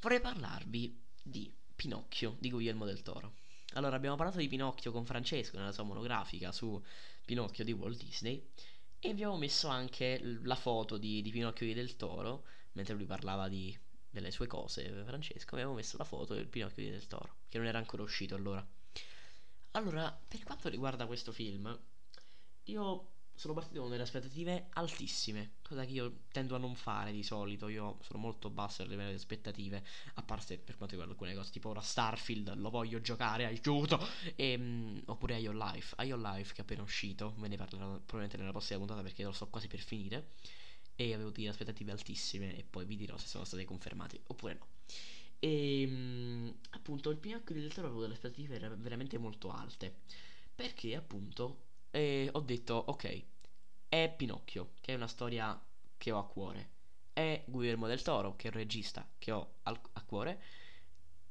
Vorrei 0.00 0.20
parlarvi 0.20 0.96
di 1.20 1.52
Pinocchio 1.74 2.36
di 2.38 2.50
Guillermo 2.50 2.84
del 2.84 3.02
Toro. 3.02 3.34
Allora, 3.72 3.96
abbiamo 3.96 4.14
parlato 4.14 4.38
di 4.38 4.46
Pinocchio 4.46 4.92
con 4.92 5.04
Francesco 5.04 5.56
nella 5.56 5.72
sua 5.72 5.82
monografica 5.82 6.52
su 6.52 6.80
Pinocchio 7.24 7.64
di 7.64 7.72
Walt 7.72 7.96
Disney 7.96 8.40
e 9.04 9.10
abbiamo 9.10 9.36
messo 9.36 9.68
anche 9.68 10.18
la 10.44 10.54
foto 10.54 10.96
di, 10.96 11.20
di 11.20 11.30
Pinocchio 11.30 11.66
di 11.66 11.74
Del 11.74 11.94
Toro, 11.96 12.46
mentre 12.72 12.94
lui 12.94 13.04
parlava 13.04 13.48
di, 13.50 13.78
delle 14.08 14.30
sue 14.30 14.46
cose, 14.46 14.88
Francesco, 15.04 15.56
abbiamo 15.56 15.74
messo 15.74 15.98
la 15.98 16.04
foto 16.04 16.32
del 16.32 16.46
Pinocchio 16.46 16.82
di 16.82 16.88
Del 16.88 17.06
Toro, 17.06 17.36
che 17.50 17.58
non 17.58 17.66
era 17.66 17.76
ancora 17.76 18.02
uscito 18.02 18.34
allora. 18.34 18.66
Allora, 19.72 20.10
per 20.26 20.42
quanto 20.42 20.70
riguarda 20.70 21.04
questo 21.04 21.32
film, 21.32 21.78
io 22.62 23.13
sono 23.34 23.52
partito 23.52 23.80
con 23.80 23.90
delle 23.90 24.04
aspettative 24.04 24.68
altissime, 24.74 25.54
cosa 25.62 25.84
che 25.84 25.92
io 25.92 26.20
tendo 26.30 26.54
a 26.54 26.58
non 26.58 26.76
fare 26.76 27.10
di 27.12 27.22
solito. 27.22 27.68
Io 27.68 27.98
sono 28.02 28.20
molto 28.20 28.48
basso 28.48 28.82
a 28.82 28.86
livello 28.86 29.10
di 29.10 29.16
aspettative, 29.16 29.84
a 30.14 30.22
parte 30.22 30.56
per 30.56 30.76
quanto 30.76 30.94
riguarda 30.94 31.12
alcune 31.12 31.34
cose, 31.34 31.50
tipo 31.50 31.68
ora 31.70 31.80
Starfield, 31.80 32.54
lo 32.56 32.70
voglio 32.70 33.00
giocare, 33.00 33.44
aiuto! 33.44 34.00
E, 34.36 34.54
um, 34.54 35.02
oppure 35.06 35.38
Ion 35.38 35.56
Life, 35.56 36.02
Ion 36.04 36.20
Life 36.22 36.52
che 36.52 36.60
è 36.60 36.62
appena 36.62 36.82
uscito, 36.82 37.34
ve 37.38 37.48
ne 37.48 37.56
parlerò 37.56 37.86
probabilmente 37.88 38.36
nella 38.36 38.52
prossima 38.52 38.78
puntata 38.78 39.02
perché 39.02 39.24
lo 39.24 39.32
sto 39.32 39.48
quasi 39.48 39.66
per 39.66 39.80
finire. 39.80 40.30
E 40.96 41.12
avevo 41.12 41.30
delle 41.30 41.48
aspettative 41.48 41.90
altissime 41.90 42.56
e 42.56 42.62
poi 42.62 42.84
vi 42.84 42.94
dirò 42.94 43.16
se 43.18 43.26
sono 43.26 43.44
state 43.44 43.64
confermate 43.64 44.20
oppure 44.28 44.54
no. 44.54 44.66
E 45.40 45.84
um, 45.88 46.54
appunto 46.70 47.10
il 47.10 47.16
Pinocchio 47.18 47.56
del 47.56 47.72
Toro 47.74 47.88
avevo 47.88 48.02
delle 48.02 48.14
aspettative 48.14 48.58
veramente 48.76 49.18
molto 49.18 49.50
alte. 49.50 50.02
Perché 50.54 50.94
appunto 50.94 51.72
eh, 51.94 52.28
ho 52.32 52.40
detto 52.40 52.74
ok, 52.74 53.24
è 53.88 54.12
Pinocchio, 54.16 54.72
che 54.80 54.92
è 54.92 54.96
una 54.96 55.06
storia 55.06 55.60
che 55.96 56.10
ho 56.10 56.18
a 56.18 56.26
cuore. 56.26 56.70
È 57.12 57.44
Guillermo 57.46 57.86
del 57.86 58.02
Toro, 58.02 58.34
che 58.34 58.48
è 58.48 58.50
un 58.50 58.56
regista 58.56 59.08
che 59.18 59.30
ho 59.30 59.58
al, 59.62 59.80
a 59.92 60.02
cuore. 60.02 60.42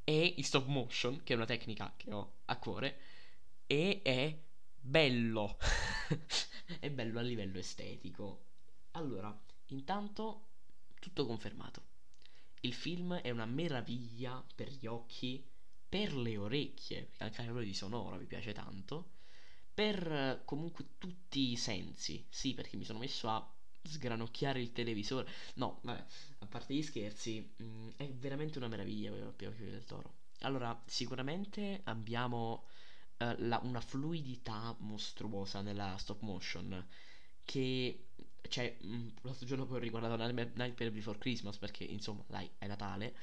E 0.05 0.35
il 0.37 0.45
stop 0.45 0.65
motion, 0.67 1.21
che 1.23 1.33
è 1.33 1.35
una 1.35 1.45
tecnica 1.45 1.93
che 1.97 2.11
ho 2.13 2.35
a 2.45 2.57
cuore. 2.57 2.99
E 3.67 4.01
è 4.01 4.37
bello. 4.79 5.57
è 6.79 6.89
bello 6.89 7.19
a 7.19 7.21
livello 7.21 7.57
estetico. 7.59 8.45
Allora, 8.91 9.37
intanto 9.67 10.47
tutto 10.99 11.25
confermato. 11.25 11.83
il 12.61 12.73
film 12.73 13.15
è 13.15 13.29
una 13.31 13.45
meraviglia 13.45 14.43
per 14.55 14.69
gli 14.69 14.85
occhi, 14.87 15.45
per 15.89 16.15
le 16.15 16.37
orecchie, 16.37 17.11
anche 17.17 17.41
a 17.41 17.45
livello 17.45 17.65
di 17.65 17.73
sonoro 17.73 18.15
mi 18.17 18.25
piace 18.25 18.53
tanto, 18.53 19.09
per 19.73 20.11
eh, 20.11 20.41
comunque 20.45 20.85
tutti 20.97 21.51
i 21.51 21.57
sensi. 21.57 22.25
Sì, 22.29 22.53
perché 22.53 22.77
mi 22.77 22.85
sono 22.85 22.99
messo 22.99 23.29
a 23.29 23.53
sgranocchiare 23.81 24.61
il 24.61 24.71
televisore. 24.71 25.29
No, 25.55 25.79
vabbè, 25.83 26.05
a 26.39 26.45
parte 26.45 26.73
gli 26.73 26.83
scherzi, 26.83 27.53
mh, 27.57 27.63
mm, 27.63 27.89
è 27.97 28.07
veramente 28.09 28.57
una 28.57 28.67
meraviglia 28.67 29.11
Pinocchio 29.11 29.69
del 29.69 29.85
Toro. 29.85 30.21
Allora, 30.41 30.79
sicuramente 30.85 31.81
abbiamo 31.85 32.65
uh, 33.17 33.35
la, 33.39 33.59
una 33.63 33.81
fluidità 33.81 34.75
mostruosa 34.79 35.61
nella 35.61 35.95
stop 35.97 36.21
motion 36.21 36.85
che 37.45 38.07
cioè 38.49 38.77
mm, 38.83 39.07
l'altro 39.21 39.45
giorno 39.45 39.65
poi 39.65 39.77
ho 39.77 39.79
riguardato 39.79 40.15
Nightmare 40.15 40.91
Before 40.91 41.17
Christmas 41.17 41.57
perché 41.57 41.83
insomma 41.83 42.23
dai 42.27 42.49
è 42.57 42.67
Natale 42.67 43.15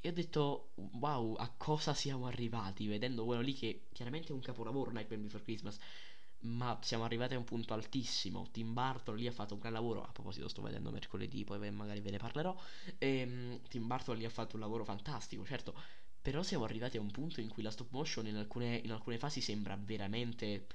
e 0.00 0.08
ho 0.08 0.12
detto 0.12 0.72
wow 0.74 1.34
a 1.34 1.52
cosa 1.56 1.94
siamo 1.94 2.26
arrivati 2.26 2.86
vedendo 2.86 3.24
quello 3.24 3.42
lì 3.42 3.54
che 3.54 3.86
chiaramente 3.92 4.28
è 4.28 4.32
un 4.32 4.40
capolavoro 4.40 4.90
Nightmare 4.90 5.22
Before 5.22 5.44
Christmas 5.44 5.78
ma 6.42 6.78
siamo 6.80 7.04
arrivati 7.04 7.34
a 7.34 7.38
un 7.38 7.44
punto 7.44 7.74
altissimo. 7.74 8.48
Tim 8.50 8.72
Burton 8.72 9.16
lì 9.16 9.26
ha 9.26 9.32
fatto 9.32 9.54
un 9.54 9.60
gran 9.60 9.72
lavoro. 9.72 10.02
A 10.02 10.10
proposito, 10.10 10.48
sto 10.48 10.62
vedendo 10.62 10.90
mercoledì, 10.90 11.44
poi 11.44 11.70
magari 11.70 12.00
ve 12.00 12.10
ne 12.12 12.18
parlerò. 12.18 12.56
E, 12.98 13.18
ehm, 13.18 13.60
Tim 13.68 13.86
Burton 13.86 14.16
lì 14.16 14.24
ha 14.24 14.30
fatto 14.30 14.56
un 14.56 14.62
lavoro 14.62 14.84
fantastico, 14.84 15.44
certo. 15.44 15.74
Però 16.22 16.42
siamo 16.42 16.64
arrivati 16.64 16.96
a 16.96 17.00
un 17.00 17.10
punto 17.10 17.40
in 17.40 17.48
cui 17.48 17.62
la 17.62 17.70
stop 17.70 17.90
motion 17.90 18.26
in 18.26 18.36
alcune, 18.36 18.76
in 18.76 18.92
alcune 18.92 19.18
fasi 19.18 19.40
sembra 19.40 19.76
veramente 19.76 20.66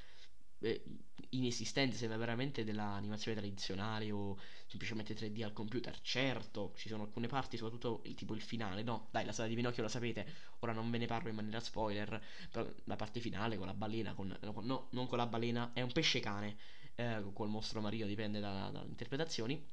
eh, 0.60 0.84
inesistente, 1.30 1.96
sembra 1.96 2.18
veramente 2.18 2.64
dell'animazione 2.64 3.38
tradizionale 3.38 4.12
o 4.12 4.38
semplicemente 4.68 5.14
3D 5.14 5.44
al 5.44 5.54
computer. 5.54 6.00
Certo, 6.02 6.74
ci 6.76 6.88
sono 6.90 7.04
alcune 7.04 7.28
parti, 7.28 7.58
soprattutto 7.58 8.02
il 8.06 8.16
tipo 8.16 8.34
il 8.34 8.42
finale, 8.42 8.84
no? 8.84 9.08
Dai, 9.12 9.26
la 9.26 9.32
storia 9.32 9.52
di 9.52 9.58
Pinocchio 9.58 9.84
la 9.84 9.90
sapete, 9.90 10.26
ora 10.60 10.72
non 10.74 10.90
ve 10.92 10.98
ne 10.98 11.06
parlo 11.08 11.30
in 11.30 11.36
maniera 11.36 11.60
spoiler, 11.60 12.22
però 12.52 12.68
la 12.86 12.96
parte 12.96 13.20
finale 13.20 13.58
con 13.58 13.68
la 13.68 13.74
balena, 13.74 14.14
con, 14.14 14.38
no, 14.62 14.88
non 14.92 15.08
con 15.08 15.18
la 15.18 15.28
balena, 15.28 15.72
è 15.74 15.82
un 15.82 15.92
pesce 15.92 16.20
cane, 16.20 16.58
eh, 16.96 17.24
col 17.34 17.50
mostro 17.50 17.82
marino, 17.82 18.06
dipende 18.08 18.40
da, 18.40 18.70
dalle 18.72 18.88
interpretazioni. 18.90 19.64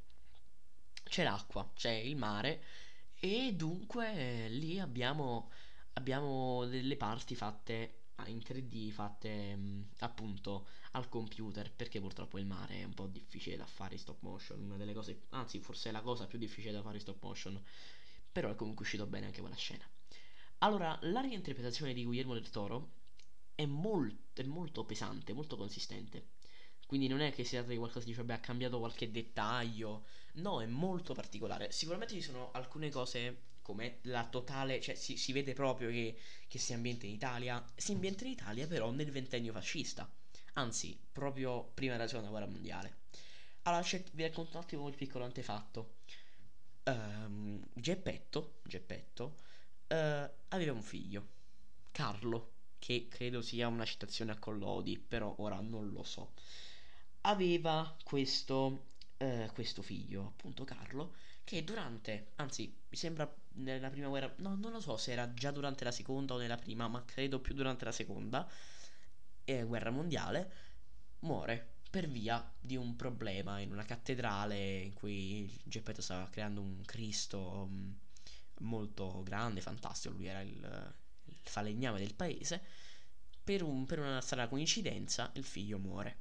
C'è 1.05 1.23
l'acqua, 1.25 1.71
c'è 1.75 1.91
il 1.91 2.17
mare 2.17 2.63
e 3.21 3.53
dunque 3.55 4.47
eh, 4.47 4.49
lì 4.49 4.79
abbiamo, 4.81 5.51
abbiamo 5.95 6.65
delle 6.67 6.97
parti 6.97 7.35
fatte 7.35 8.02
in 8.27 8.41
3D 8.41 8.91
fatte 8.91 9.57
mh, 9.57 9.89
appunto 9.99 10.69
al 10.93 11.09
computer 11.09 11.73
perché 11.73 12.01
purtroppo 12.01 12.39
il 12.39 12.47
mare 12.47 12.77
è 12.81 12.85
un 12.85 12.95
po' 12.95 13.07
difficile 13.07 13.57
da 13.57 13.67
fare 13.67 13.95
in 13.95 14.01
stop 14.01 14.23
motion 14.23 14.61
una 14.63 14.77
delle 14.77 14.95
cose 14.95 15.23
anzi 15.31 15.59
forse 15.59 15.89
è 15.89 15.93
la 15.93 16.03
cosa 16.03 16.27
più 16.27 16.39
difficile 16.39 16.73
da 16.73 16.83
fare 16.83 16.97
in 16.97 17.01
stop 17.01 17.23
motion 17.23 17.61
però 18.33 18.51
è 18.51 18.55
comunque 18.55 18.85
uscito 18.85 19.07
bene 19.07 19.27
anche 19.27 19.41
quella 19.41 19.57
scena. 19.57 19.87
Allora 20.59 20.97
la 21.03 21.21
reinterpretazione 21.21 21.93
di 21.93 22.05
Guillermo 22.05 22.35
del 22.35 22.49
Toro 22.51 22.93
è, 23.55 23.67
molt, 23.67 24.41
è 24.41 24.43
molto 24.45 24.85
pesante 24.85 25.33
molto 25.33 25.57
consistente. 25.57 26.31
Quindi 26.87 27.09
non 27.09 27.21
è 27.21 27.33
che 27.33 27.45
si 27.45 27.55
tratta 27.57 27.71
di 27.71 27.77
qualcosa 27.77 28.05
di 28.07 28.15
vabbè 28.15 28.35
ha 28.35 28.41
cambiato 28.41 28.79
qualche 28.79 29.11
dettaglio 29.11 30.05
no 30.35 30.61
è 30.63 30.67
molto 30.67 31.15
particolare. 31.15 31.73
Sicuramente 31.73 32.15
ci 32.15 32.23
sono 32.23 32.51
alcune 32.53 32.91
cose 32.91 33.51
come 33.73 33.99
la 34.03 34.27
totale, 34.27 34.81
cioè 34.81 34.95
si, 34.95 35.17
si 35.17 35.33
vede 35.33 35.55
proprio 35.55 35.89
che, 35.89 36.17
che, 36.47 36.59
si 36.59 36.75
ambienta 36.75 37.07
in 37.07 37.13
Italia, 37.13 37.65
si 37.75 37.93
ambienta 37.93 38.25
in 38.25 38.31
Italia 38.31 38.67
però 38.67 38.91
nel 38.91 39.11
ventennio 39.11 39.53
fascista, 39.53 40.09
anzi 40.55 40.99
proprio 41.11 41.71
prima 41.75 41.95
della 41.95 42.07
seconda 42.07 42.29
guerra 42.29 42.47
mondiale. 42.47 43.01
Allora 43.63 43.85
vi 44.13 44.23
racconto 44.23 44.57
un 44.57 44.63
attimo 44.63 44.89
il 44.89 44.95
piccolo 44.95 45.25
antefatto. 45.25 45.95
Um, 46.85 47.65
Geppetto, 47.73 48.59
Geppetto 48.65 49.37
uh, 49.89 50.29
aveva 50.49 50.73
un 50.73 50.83
figlio, 50.83 51.29
Carlo, 51.93 52.51
che 52.79 53.07
credo 53.09 53.41
sia 53.41 53.69
una 53.69 53.85
citazione 53.85 54.33
a 54.33 54.39
Collodi, 54.39 54.99
però 54.99 55.35
ora 55.39 55.61
non 55.61 55.91
lo 55.93 56.03
so. 56.03 56.33
Aveva 57.23 57.97
questo, 58.03 58.87
uh, 59.17 59.47
questo 59.55 59.81
figlio, 59.81 60.27
appunto 60.27 60.65
Carlo, 60.65 61.15
che 61.45 61.65
durante, 61.65 62.33
anzi 62.37 62.65
mi 62.89 62.97
sembra 62.97 63.33
nella 63.55 63.91
prima 63.91 64.09
guerra, 64.09 64.33
no 64.39 64.55
non 64.57 64.73
lo 64.73 64.81
so 64.81 64.97
se 64.97 65.13
era 65.13 65.33
già 65.35 65.51
durante 65.51 65.85
la 65.85 65.93
seconda 65.93 66.35
o 66.35 66.39
nella 66.39 66.57
prima, 66.57 66.89
ma 66.89 67.05
credo 67.05 67.41
più 67.41 67.55
durante 67.55 67.85
la 67.85 67.93
seconda 67.93 68.49
eh, 69.45 69.63
guerra 69.65 69.91
mondiale, 69.91 70.53
muore 71.21 71.71
per 71.91 72.09
via 72.09 72.51
di 72.59 72.77
un 72.77 72.97
problema 72.97 73.61
in 73.61 73.71
una 73.71 73.85
cattedrale 73.85 74.79
in 74.81 74.95
cui 74.95 75.51
Geppetto 75.63 76.01
stava 76.01 76.29
creando 76.31 76.61
un 76.63 76.81
Cristo 76.87 77.39
um, 77.69 77.95
molto 78.61 79.23
grande, 79.23 79.61
fantastico, 79.61 80.15
lui 80.15 80.27
era 80.27 80.41
il, 80.41 80.95
il 81.25 81.37
falegname 81.43 81.99
del 81.99 82.15
paese, 82.15 82.63
per, 83.45 83.63
un, 83.63 83.85
per 83.85 83.99
una 83.99 84.21
strana 84.21 84.49
coincidenza 84.49 85.31
il 85.35 85.45
figlio 85.45 85.79
muore. 85.79 86.17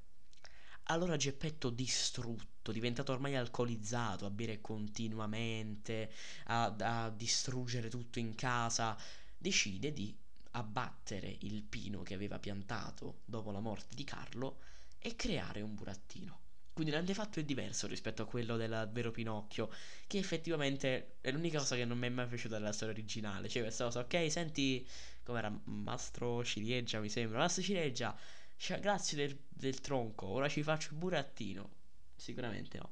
Allora 0.91 1.15
Geppetto 1.15 1.69
distrutto, 1.69 2.73
diventato 2.73 3.13
ormai 3.13 3.37
alcolizzato, 3.37 4.25
a 4.25 4.29
bere 4.29 4.59
continuamente, 4.59 6.11
a, 6.47 6.75
a 6.77 7.09
distruggere 7.09 7.87
tutto 7.87 8.19
in 8.19 8.35
casa, 8.35 8.97
decide 9.37 9.93
di 9.93 10.13
abbattere 10.51 11.37
il 11.43 11.63
pino 11.63 12.01
che 12.01 12.13
aveva 12.13 12.39
piantato 12.39 13.21
dopo 13.23 13.51
la 13.51 13.61
morte 13.61 13.95
di 13.95 14.03
Carlo 14.03 14.59
e 14.99 15.15
creare 15.15 15.61
un 15.61 15.75
burattino. 15.75 16.39
Quindi 16.73 16.91
l'antefatto 16.91 17.39
è 17.39 17.43
diverso 17.45 17.87
rispetto 17.87 18.23
a 18.23 18.25
quello 18.25 18.57
del 18.57 18.89
vero 18.91 19.11
Pinocchio, 19.11 19.69
che 20.07 20.17
effettivamente 20.17 21.15
è 21.21 21.31
l'unica 21.31 21.59
cosa 21.59 21.77
che 21.77 21.85
non 21.85 21.97
mi 21.97 22.07
è 22.07 22.09
mai 22.09 22.27
piaciuta 22.27 22.57
della 22.57 22.73
storia 22.73 22.93
originale. 22.93 23.47
Cioè 23.47 23.61
questa 23.61 23.85
cosa, 23.85 23.99
ok, 24.01 24.29
senti 24.29 24.85
com'era 25.23 25.57
Mastro 25.65 26.43
Ciliegia, 26.43 26.99
mi 26.99 27.09
sembra. 27.09 27.39
Mastro 27.39 27.63
Ciliegia, 27.63 28.17
cioè, 28.61 28.79
grazie 28.79 29.17
del, 29.17 29.39
del 29.49 29.79
tronco, 29.81 30.27
ora 30.27 30.47
ci 30.47 30.61
faccio 30.61 30.89
il 30.91 30.99
burattino. 30.99 31.69
Sicuramente 32.15 32.77
no. 32.77 32.91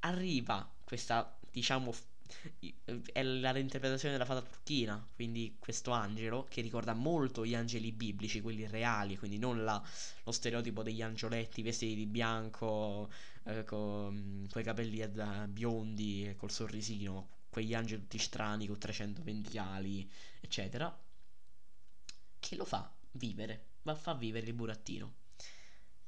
Arriva 0.00 0.70
questa, 0.84 1.38
diciamo, 1.50 1.94
è 3.12 3.22
la 3.22 3.50
reinterpretazione 3.50 4.12
della 4.12 4.26
fata 4.26 4.42
turchina, 4.42 5.02
quindi 5.14 5.56
questo 5.58 5.90
angelo 5.92 6.44
che 6.50 6.60
ricorda 6.60 6.92
molto 6.92 7.46
gli 7.46 7.54
angeli 7.54 7.92
biblici, 7.92 8.42
quelli 8.42 8.66
reali, 8.66 9.16
quindi 9.16 9.38
non 9.38 9.64
la, 9.64 9.82
lo 10.22 10.32
stereotipo 10.32 10.82
degli 10.82 11.00
angioletti 11.00 11.62
vestiti 11.62 11.94
di 11.94 12.06
bianco, 12.06 13.10
eh, 13.44 13.64
con 13.64 14.46
quei 14.50 14.64
capelli 14.64 15.00
eh, 15.00 15.08
biondi 15.48 16.28
e 16.28 16.36
col 16.36 16.50
sorrisino, 16.50 17.28
quegli 17.48 17.72
angeli 17.72 18.02
tutti 18.02 18.18
strani 18.18 18.66
con 18.66 18.76
320 18.76 19.56
ali, 19.56 20.10
eccetera, 20.42 20.94
che 22.38 22.54
lo 22.56 22.66
fa 22.66 22.94
vivere 23.12 23.75
ma 23.86 23.94
fa 23.94 24.14
vivere 24.14 24.46
il 24.46 24.52
burattino. 24.52 25.14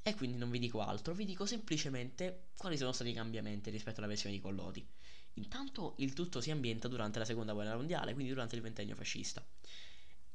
E 0.03 0.15
quindi 0.15 0.37
non 0.37 0.51
vi 0.51 0.59
dico 0.59 0.81
altro, 0.81 1.15
vi 1.15 1.25
dico 1.25 1.47
semplicemente 1.47 2.49
quali 2.57 2.77
sono 2.77 2.93
stati 2.93 3.11
i 3.11 3.15
cambiamenti 3.15 3.71
rispetto 3.71 3.99
alla 3.99 4.09
versione 4.09 4.35
di 4.35 4.41
Collodi. 4.41 4.87
Intanto 5.35 5.95
il 5.99 6.13
tutto 6.13 6.41
si 6.41 6.51
ambienta 6.51 6.89
durante 6.89 7.21
la 7.21 7.25
seconda 7.25 7.53
guerra 7.53 7.77
mondiale, 7.77 8.15
quindi 8.15 8.33
durante 8.33 8.57
il 8.57 8.63
ventennio 8.63 8.97
fascista. 8.97 9.47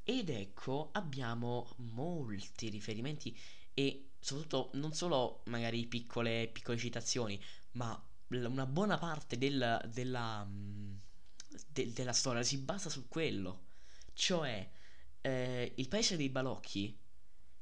Ed 0.03 0.29
ecco, 0.29 0.89
abbiamo 0.93 1.73
molti 1.77 2.69
riferimenti 2.69 3.37
e 3.73 4.11
soprattutto 4.19 4.69
non 4.73 4.93
solo 4.93 5.41
magari 5.45 5.85
piccole, 5.87 6.49
piccole 6.51 6.77
citazioni, 6.77 7.41
ma 7.71 8.01
una 8.27 8.65
buona 8.65 8.97
parte 8.97 9.37
del, 9.37 9.81
della, 9.91 10.45
mm, 10.45 10.95
de, 11.67 11.91
della 11.91 12.13
storia 12.13 12.43
si 12.43 12.57
basa 12.59 12.89
su 12.89 13.07
quello. 13.07 13.65
Cioè, 14.13 14.69
eh, 15.21 15.73
il 15.75 15.87
paese 15.87 16.15
dei 16.15 16.29
balocchi 16.29 16.97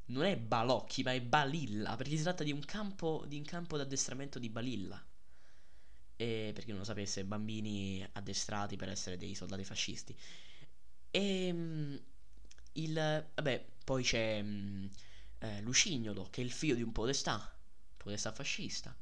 non 0.08 0.24
è 0.26 0.38
Balocchi, 0.38 1.04
ma 1.04 1.14
è 1.14 1.22
Balilla, 1.22 1.96
perché 1.96 2.18
si 2.18 2.24
tratta 2.24 2.44
di 2.44 2.52
un 2.52 2.64
campo, 2.66 3.24
di 3.28 3.38
un 3.38 3.44
campo 3.44 3.78
d'addestramento 3.78 4.40
di 4.40 4.50
Balilla. 4.50 5.04
E 6.16 6.52
per 6.54 6.64
chi 6.64 6.70
non 6.70 6.80
lo 6.80 6.86
sapesse, 6.86 7.26
bambini 7.26 8.08
addestrati 8.14 8.76
per 8.76 8.90
essere 8.90 9.18
dei 9.18 9.34
soldati 9.34 9.64
fascisti. 9.64 10.16
E 11.12 11.46
ehm, 11.48 12.02
il 12.74 12.94
vabbè, 13.36 13.66
poi 13.84 14.04
c'è 14.04 14.42
mm, 14.42 14.86
eh, 15.40 15.62
Lucignolo, 15.62 16.28
che 16.30 16.42
è 16.42 16.44
il 16.44 16.52
figlio 16.52 16.76
di 16.76 16.84
un 16.84 16.92
podestà, 16.92 17.58
podestà 17.98 18.32
fascista. 18.32 18.96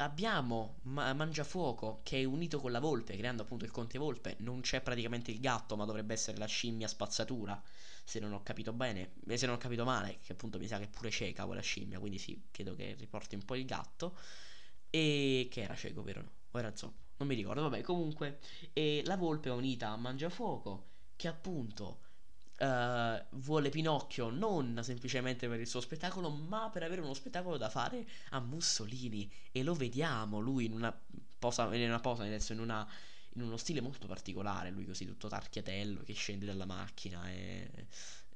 Abbiamo 0.00 0.78
Ma- 0.82 1.12
Mangiafuoco 1.12 2.00
che 2.02 2.20
è 2.20 2.24
unito 2.24 2.58
con 2.60 2.72
la 2.72 2.80
volpe, 2.80 3.16
creando 3.16 3.42
appunto 3.42 3.64
il 3.64 3.70
Conte 3.70 3.98
Volpe. 3.98 4.36
Non 4.40 4.60
c'è 4.62 4.80
praticamente 4.80 5.30
il 5.30 5.40
gatto, 5.40 5.76
ma 5.76 5.84
dovrebbe 5.84 6.14
essere 6.14 6.38
la 6.38 6.46
scimmia 6.46 6.88
spazzatura 6.88 7.60
se 8.04 8.18
non 8.18 8.32
ho 8.32 8.42
capito 8.42 8.72
bene, 8.72 9.12
e 9.28 9.36
se 9.36 9.46
non 9.46 9.54
ho 9.56 9.58
capito 9.58 9.84
male, 9.84 10.18
che 10.24 10.32
appunto 10.32 10.58
mi 10.58 10.66
sa 10.66 10.78
che 10.78 10.84
è 10.84 10.88
pure 10.88 11.10
cieca 11.10 11.44
quella 11.46 11.60
scimmia, 11.60 12.00
quindi 12.00 12.18
sì, 12.18 12.42
credo 12.50 12.74
che 12.74 12.94
riporti 12.98 13.36
un 13.36 13.44
po' 13.44 13.54
il 13.54 13.64
gatto. 13.64 14.16
E 14.90 15.48
che 15.50 15.62
era 15.62 15.76
cieco, 15.76 16.02
vero? 16.02 16.24
O 16.50 16.58
era 16.58 16.74
zoppo? 16.74 17.08
Non 17.18 17.28
mi 17.28 17.34
ricordo, 17.34 17.62
vabbè, 17.62 17.82
comunque. 17.82 18.40
E 18.72 19.02
la 19.04 19.16
volpe 19.16 19.48
è 19.50 19.52
unita 19.52 19.90
a 19.90 19.96
Mangiafuoco, 19.96 20.88
che 21.14 21.28
appunto 21.28 22.00
uh, 22.60 23.36
vuole 23.38 23.68
Pinocchio 23.70 24.30
non 24.30 24.80
semplicemente 24.82 25.48
per 25.48 25.60
il 25.60 25.66
suo 25.66 25.80
spettacolo, 25.80 26.30
ma 26.30 26.70
per 26.70 26.82
avere 26.82 27.00
uno 27.00 27.14
spettacolo 27.14 27.56
da 27.56 27.68
fare 27.68 28.06
a 28.30 28.40
Mussolini. 28.40 29.30
E 29.52 29.62
lo 29.62 29.74
vediamo 29.74 30.38
lui 30.38 30.66
in 30.66 30.72
una 30.72 30.96
posa, 31.38 31.74
in 31.74 31.88
una 31.88 32.00
posa, 32.00 32.24
senso 32.24 32.52
in 32.52 32.60
una 32.60 32.86
in 33.34 33.42
uno 33.42 33.56
stile 33.56 33.80
molto 33.80 34.06
particolare, 34.06 34.70
lui 34.70 34.84
così 34.84 35.06
tutto 35.06 35.28
tarchiatello 35.28 36.02
che 36.02 36.14
scende 36.14 36.46
dalla 36.46 36.66
macchina 36.66 37.30
e, 37.30 37.70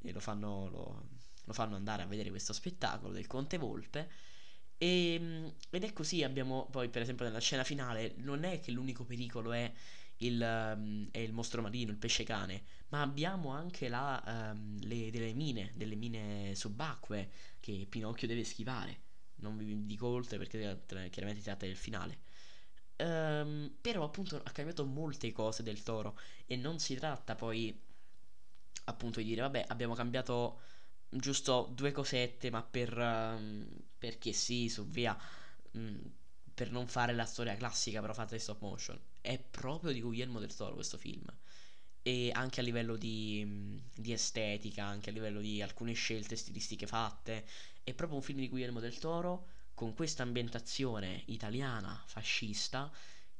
e 0.03 0.13
lo, 0.13 0.21
fanno, 0.21 0.69
lo, 0.71 1.09
lo 1.45 1.53
fanno 1.53 1.77
andare 1.77 2.03
a 2.03 2.07
vedere 2.07 2.31
questo 2.31 2.53
spettacolo 2.53 3.13
del 3.13 3.27
Conte 3.27 3.59
Volpe. 3.59 4.09
E, 4.79 5.15
ehm, 5.15 5.53
ed 5.71 5.85
è 5.85 5.93
così, 5.93 6.23
abbiamo 6.23 6.69
poi 6.71 6.89
per 6.89 7.03
esempio 7.03 7.25
nella 7.25 7.41
scena 7.41 7.65
finale, 7.65 8.15
non 8.19 8.45
è 8.45 8.61
che 8.61 8.71
l'unico 8.71 9.05
pericolo 9.05 9.53
è 9.53 9.73
il, 10.18 10.40
um, 10.40 11.09
è 11.11 11.18
il 11.18 11.33
mostro 11.33 11.62
marino, 11.62 11.90
il 11.90 11.96
pesce 11.98 12.24
cane, 12.24 12.62
ma 12.88 13.03
abbiamo 13.03 13.50
anche 13.50 13.88
la, 13.88 14.53
um, 14.53 14.79
le, 14.81 15.11
delle 15.11 15.33
mine, 15.35 15.72
delle 15.74 15.96
mine 15.96 16.55
subacquee 16.55 17.31
che 17.61 17.87
Pinocchio 17.88 18.29
deve 18.29 18.44
schivare. 18.44 19.00
Non 19.37 19.57
vi 19.57 19.85
dico 19.87 20.07
oltre 20.07 20.38
perché 20.38 20.83
chiaramente 20.87 21.40
si 21.40 21.42
tratta 21.42 21.66
del 21.66 21.77
finale. 21.77 22.18
Um, 22.96 23.74
però 23.81 24.05
appunto 24.05 24.40
ha 24.42 24.50
cambiato 24.53 24.85
molte 24.85 25.33
cose 25.33 25.64
del 25.64 25.83
toro 25.83 26.16
e 26.46 26.55
non 26.55 26.79
si 26.79 26.94
tratta 26.94 27.35
poi 27.35 27.77
appunto 28.85 29.18
di 29.18 29.27
dire 29.27 29.40
vabbè 29.40 29.64
abbiamo 29.66 29.94
cambiato 29.94 30.61
giusto 31.09 31.72
due 31.74 31.90
cosette 31.90 32.50
ma 32.50 32.62
per 32.62 33.83
perché 33.98 34.33
sì 34.33 34.68
su 34.68 34.87
via 34.87 35.18
um, 35.72 36.00
per 36.55 36.71
non 36.71 36.87
fare 36.87 37.12
la 37.14 37.25
storia 37.25 37.57
classica 37.57 38.01
però 38.01 38.14
fatta 38.14 38.35
in 38.35 38.40
stop 38.40 38.61
motion. 38.61 38.99
È 39.21 39.38
proprio 39.38 39.93
di 39.93 40.01
Guillermo 40.01 40.38
del 40.38 40.55
Toro 40.55 40.75
questo 40.75 40.97
film. 40.97 41.27
E 42.07 42.31
anche 42.33 42.61
a 42.61 42.62
livello 42.62 42.97
di, 42.97 43.81
di, 43.95 44.12
estetica, 44.12 44.85
anche 44.85 45.11
a 45.11 45.12
livello 45.12 45.40
di 45.40 45.62
alcune 45.62 45.95
scelte 45.95 46.37
stilistiche 46.37 46.87
fatte. 46.87 47.47
È 47.83 47.93
proprio 47.95 48.19
un 48.19 48.25
film 48.25 48.38
di 48.38 48.49
Guillermo 48.49 48.81
del 48.81 48.99
Toro 48.99 49.49
con 49.75 49.95
questa 49.95 50.23
ambientazione 50.23 51.23
italiana 51.27 52.01
fascista 52.07 52.93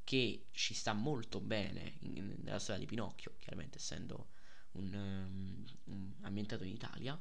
che 0.03 0.47
ci 0.51 0.75
sta 0.75 0.93
molto 0.93 1.41
bene 1.41 1.95
in, 2.01 2.35
nella 2.43 2.59
storia 2.59 2.81
di 2.81 2.87
Pinocchio, 2.87 3.35
chiaramente 3.39 3.79
essendo 3.79 4.29
un, 4.73 5.65
um, 5.85 6.15
ambientato 6.23 6.65
in 6.65 6.73
Italia. 6.73 7.21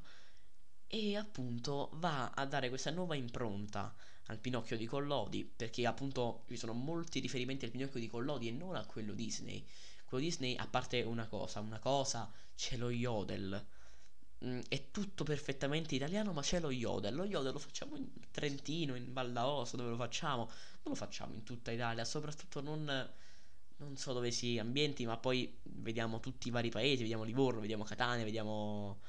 E 0.88 1.18
appunto 1.18 1.92
va 1.96 2.32
a 2.32 2.46
dare 2.46 2.70
questa 2.70 2.92
nuova 2.92 3.16
impronta 3.16 3.94
al 4.28 4.40
Pinocchio 4.40 4.78
di 4.78 4.86
Collodi 4.86 5.44
perché 5.44 5.86
appunto 5.86 6.44
ci 6.48 6.58
sono 6.58 6.74
molti 6.74 7.20
riferimenti 7.20 7.66
al 7.66 7.72
Pinocchio 7.72 8.00
di 8.00 8.08
Collodi 8.08 8.48
e 8.48 8.52
non 8.52 8.76
a 8.76 8.86
quello 8.86 9.14
Disney. 9.14 9.66
Quello 10.06 10.24
Disney 10.24 10.56
a 10.56 10.68
parte 10.68 11.02
una 11.02 11.28
cosa 11.28 11.60
una 11.60 11.80
cosa 11.80 12.32
c'è 12.56 12.78
lo 12.78 12.90
yodel. 12.90 13.66
Mm, 14.46 14.60
è 14.68 14.92
tutto 14.92 15.24
perfettamente 15.24 15.96
italiano 15.96 16.34
ma 16.34 16.42
c'è 16.42 16.60
lo 16.60 16.72
yodel. 16.72 17.16
Lo 17.16 17.26
yodel 17.26 17.54
lo 17.54 17.60
facciamo 17.60 17.96
in 17.96 18.08
Trentino 18.32 18.96
in 18.96 19.12
Val 19.14 19.32
d'Aosta 19.32 19.78
dove 19.78 19.90
lo 19.90 19.98
facciamo? 19.98 20.46
Non 20.46 20.94
lo 20.94 20.96
facciamo 20.96 21.34
in 21.34 21.44
tutta 21.44 21.72
Italia 21.72 22.06
soprattutto 22.06 22.62
non 22.62 23.12
non 23.78 23.98
so 23.98 24.14
dove 24.14 24.32
si 24.32 24.60
ambienti 24.60 25.06
ma 25.06 25.18
poi 25.18 25.52
vediamo 25.64 26.20
tutti 26.20 26.48
i 26.48 26.52
vari 26.52 26.70
paesi 26.70 27.02
vediamo 27.02 27.24
Livorno 27.24 27.60
vediamo 27.60 27.84
Catania 27.84 28.24
vediamo 28.24 29.00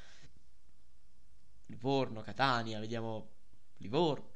Livorno, 1.67 2.21
Catania, 2.23 2.79
vediamo 2.79 3.31
Livorno, 3.79 4.34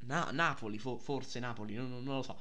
Na- 0.00 0.30
Napoli, 0.32 0.78
fo- 0.78 0.98
forse 0.98 1.40
Napoli, 1.40 1.74
non, 1.74 1.90
non, 1.90 2.16
lo 2.16 2.22
so. 2.22 2.38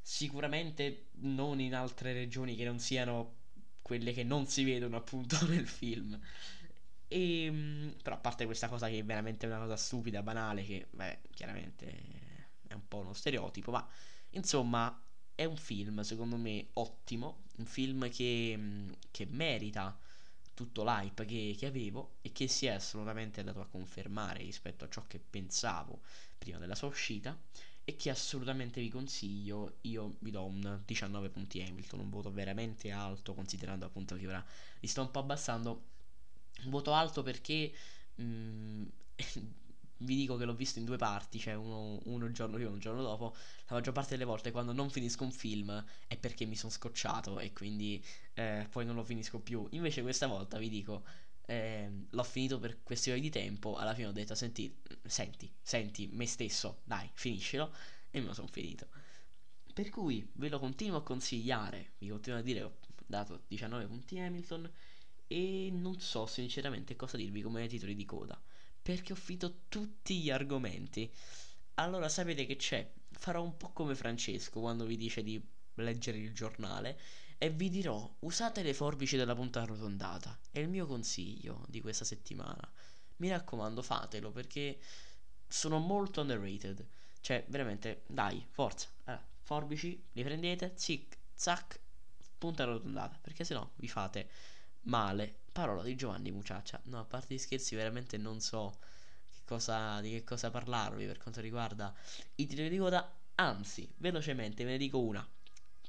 Sicuramente 0.00 1.08
non 1.20 1.60
in 1.60 1.74
altre 1.74 2.12
regioni 2.12 2.56
che 2.56 2.64
non 2.64 2.78
siano 2.78 3.36
quelle 3.82 4.12
che 4.12 4.24
non 4.24 4.46
si 4.46 4.64
vedono 4.64 4.96
appunto 4.96 5.36
nel 5.46 5.66
film. 5.66 6.18
E, 7.08 7.44
ehm, 7.44 7.94
però 8.02 8.16
a 8.16 8.18
parte 8.18 8.44
questa 8.44 8.68
cosa 8.68 8.88
che 8.88 8.98
è 8.98 9.04
veramente 9.04 9.46
una 9.46 9.58
cosa 9.58 9.76
stupida, 9.76 10.22
banale, 10.22 10.64
che 10.64 10.86
beh, 10.90 11.20
chiaramente 11.30 11.86
è 12.66 12.74
un 12.74 12.86
po' 12.86 12.98
uno 12.98 13.14
stereotipo, 13.14 13.70
ma 13.70 13.86
insomma 14.30 15.02
è 15.34 15.44
un 15.44 15.56
film 15.56 16.00
secondo 16.00 16.36
me 16.36 16.68
ottimo, 16.74 17.44
un 17.58 17.64
film 17.66 18.10
che, 18.10 18.58
che 19.10 19.26
merita 19.30 19.98
tutto 20.58 20.82
l'hype 20.82 21.24
che, 21.24 21.54
che, 21.56 21.66
avevo 21.66 22.16
e 22.20 22.32
che 22.32 22.48
si 22.48 22.66
è 22.66 22.70
assolutamente 22.70 23.38
andato 23.38 23.60
a 23.60 23.66
confermare 23.66 24.40
rispetto 24.42 24.84
a 24.84 24.88
ciò 24.88 25.06
che 25.06 25.20
pensavo 25.20 26.00
prima 26.36 26.58
della 26.58 26.74
sua 26.74 26.88
uscita 26.88 27.38
e 27.84 27.94
che 27.94 28.10
assolutamente 28.10 28.80
vi 28.80 28.88
consiglio. 28.88 29.76
Io 29.82 30.16
vi 30.18 30.32
do 30.32 30.44
un 30.44 30.82
19 30.84 31.28
punti 31.28 31.62
Hamilton, 31.62 32.00
un 32.00 32.10
voto 32.10 32.32
veramente 32.32 32.90
alto 32.90 33.34
considerando 33.34 33.86
appunto 33.86 34.16
che 34.16 34.26
ora 34.26 34.44
li 34.80 34.88
sto 34.88 35.02
un 35.02 35.12
po' 35.12 35.20
abbassando. 35.20 35.84
Un 36.64 36.70
voto 36.70 36.92
alto 36.92 37.22
perché 37.22 37.72
mh, 38.16 38.22
mm, 38.24 38.84
vi 39.98 40.14
dico 40.14 40.36
che 40.36 40.44
l'ho 40.44 40.54
visto 40.54 40.78
in 40.78 40.84
due 40.84 40.96
parti, 40.96 41.38
cioè 41.38 41.54
uno, 41.54 42.00
uno 42.04 42.30
giorno 42.30 42.54
prima 42.54 42.70
e 42.70 42.72
un 42.72 42.78
giorno 42.78 43.02
dopo. 43.02 43.34
La 43.66 43.76
maggior 43.76 43.92
parte 43.92 44.10
delle 44.10 44.24
volte 44.24 44.50
quando 44.50 44.72
non 44.72 44.90
finisco 44.90 45.24
un 45.24 45.32
film 45.32 45.84
è 46.06 46.16
perché 46.16 46.44
mi 46.44 46.56
sono 46.56 46.70
scocciato 46.70 47.38
e 47.38 47.52
quindi 47.52 48.02
eh, 48.34 48.66
poi 48.70 48.84
non 48.84 48.94
lo 48.94 49.02
finisco 49.02 49.40
più. 49.40 49.66
Invece 49.70 50.02
questa 50.02 50.26
volta 50.26 50.58
vi 50.58 50.68
dico, 50.68 51.04
eh, 51.46 51.90
l'ho 52.10 52.22
finito 52.22 52.58
per 52.58 52.82
questione 52.82 53.20
di 53.20 53.30
tempo, 53.30 53.76
alla 53.76 53.94
fine 53.94 54.08
ho 54.08 54.12
detto 54.12 54.34
senti, 54.34 54.74
senti, 55.04 55.50
senti 55.60 56.08
me 56.12 56.26
stesso, 56.26 56.80
dai, 56.84 57.10
finiscilo 57.14 57.72
e 58.10 58.20
me 58.20 58.26
lo 58.26 58.34
sono 58.34 58.48
finito. 58.48 58.88
Per 59.72 59.90
cui 59.90 60.28
ve 60.34 60.48
lo 60.48 60.58
continuo 60.58 60.98
a 60.98 61.02
consigliare, 61.02 61.92
vi 61.98 62.08
continuo 62.08 62.38
a 62.38 62.42
dire, 62.42 62.62
ho 62.62 62.76
dato 63.06 63.42
19 63.48 63.86
punti 63.86 64.18
Hamilton 64.18 64.70
e 65.26 65.70
non 65.72 66.00
so 66.00 66.26
sinceramente 66.26 66.96
cosa 66.96 67.16
dirvi 67.16 67.42
come 67.42 67.66
titoli 67.66 67.94
di 67.94 68.04
coda 68.04 68.40
perché 68.88 69.12
ho 69.12 69.16
finito 69.16 69.64
tutti 69.68 70.18
gli 70.18 70.30
argomenti. 70.30 71.12
Allora 71.74 72.08
sapete 72.08 72.46
che 72.46 72.56
c'è? 72.56 72.90
Farò 73.10 73.42
un 73.42 73.58
po' 73.58 73.70
come 73.74 73.94
Francesco 73.94 74.60
quando 74.60 74.86
vi 74.86 74.96
dice 74.96 75.22
di 75.22 75.38
leggere 75.74 76.16
il 76.16 76.32
giornale 76.32 76.98
e 77.36 77.50
vi 77.50 77.68
dirò 77.68 78.10
usate 78.20 78.62
le 78.62 78.72
forbici 78.72 79.18
della 79.18 79.34
punta 79.34 79.60
arrotondata. 79.60 80.40
È 80.50 80.58
il 80.58 80.70
mio 80.70 80.86
consiglio 80.86 81.66
di 81.68 81.82
questa 81.82 82.06
settimana. 82.06 82.66
Mi 83.16 83.28
raccomando, 83.28 83.82
fatelo 83.82 84.30
perché 84.30 84.80
sono 85.46 85.76
molto 85.80 86.22
underrated. 86.22 86.86
Cioè, 87.20 87.44
veramente, 87.48 88.04
dai, 88.06 88.42
forza. 88.48 88.88
Allora, 89.04 89.28
forbici, 89.42 90.02
li 90.12 90.22
prendete, 90.22 90.72
zic, 90.76 91.18
zac, 91.34 91.78
punta 92.38 92.62
arrotondata, 92.62 93.18
perché 93.20 93.44
sennò 93.44 93.70
vi 93.74 93.88
fate 93.88 94.30
male. 94.82 95.40
Parola 95.52 95.82
di 95.82 95.96
Giovanni 95.96 96.30
Muciaccia. 96.30 96.80
No, 96.84 97.00
a 97.00 97.04
parte 97.04 97.34
gli 97.34 97.38
scherzi, 97.38 97.74
veramente 97.74 98.16
non 98.16 98.40
so 98.40 98.78
che 99.30 99.40
cosa, 99.44 100.00
di 100.00 100.10
che 100.10 100.24
cosa 100.24 100.50
parlarvi 100.50 101.06
per 101.06 101.18
quanto 101.18 101.40
riguarda 101.40 101.94
i 102.36 102.46
titoli 102.46 102.68
di 102.68 102.78
coda. 102.78 103.12
Anzi, 103.36 103.92
velocemente 103.96 104.64
ve 104.64 104.72
ne 104.72 104.78
dico 104.78 104.98
una. 104.98 105.26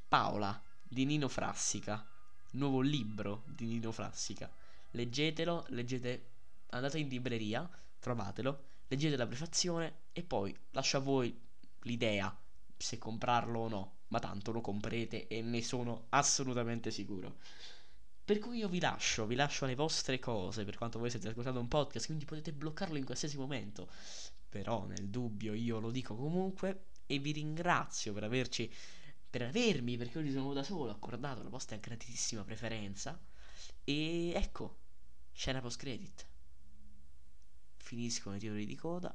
Paola 0.08 0.62
di 0.82 1.06
Nino 1.06 1.28
Frassica. 1.28 2.06
Nuovo 2.52 2.82
libro 2.82 3.44
di 3.46 3.66
Nino 3.66 3.92
Frassica. 3.92 4.52
Leggetelo, 4.92 5.66
leggete, 5.70 6.30
andate 6.70 6.98
in 6.98 7.08
libreria, 7.08 7.70
trovatelo, 8.00 8.64
leggete 8.88 9.16
la 9.16 9.28
prefazione 9.28 10.00
e 10.14 10.24
poi 10.24 10.58
lascio 10.72 10.98
a 10.98 11.02
voi 11.02 11.40
l'idea 11.82 12.36
se 12.76 12.98
comprarlo 12.98 13.60
o 13.60 13.68
no. 13.68 13.98
Ma 14.08 14.20
tanto 14.20 14.52
lo 14.52 14.62
comprete 14.62 15.28
e 15.28 15.44
ne 15.44 15.62
sono 15.62 16.08
assolutamente 16.10 16.90
sicuro. 16.90 17.38
Per 18.30 18.38
cui 18.38 18.60
io 18.60 18.70
vi 18.70 18.80
lascio, 18.80 19.26
vi 19.26 19.34
lascio 19.34 19.66
alle 19.66 19.74
vostre 19.74 20.20
cose, 20.20 20.64
per 20.64 20.78
quanto 20.78 21.00
voi 21.00 21.10
siete 21.10 21.30
ascoltando 21.30 21.60
un 21.60 21.68
podcast, 21.68 22.06
quindi 22.06 22.26
potete 22.26 22.54
bloccarlo 22.54 22.96
in 22.96 23.04
qualsiasi 23.04 23.38
momento. 23.38 23.90
Però 24.48 24.86
nel 24.86 25.10
dubbio 25.10 25.56
io 25.56 25.80
lo 25.80 25.90
dico 25.90 26.16
comunque 26.16 26.90
e 27.08 27.18
vi 27.18 27.32
ringrazio 27.32 28.14
per 28.14 28.26
averci 28.26 28.72
per 29.28 29.42
avermi, 29.42 29.98
perché 29.98 30.20
oggi 30.20 30.32
sono 30.32 30.54
da 30.54 30.62
solo, 30.62 30.92
accordato 30.92 31.42
la 31.42 31.50
vostra 31.50 31.78
gratissima 31.78 32.44
preferenza. 32.44 33.20
E 33.84 34.30
ecco, 34.36 34.78
scena 35.32 35.60
post 35.60 35.80
credit. 35.80 36.28
Finiscono 37.78 38.36
i 38.36 38.40
titoli 38.40 38.68
di 38.68 38.76
coda. 38.76 39.12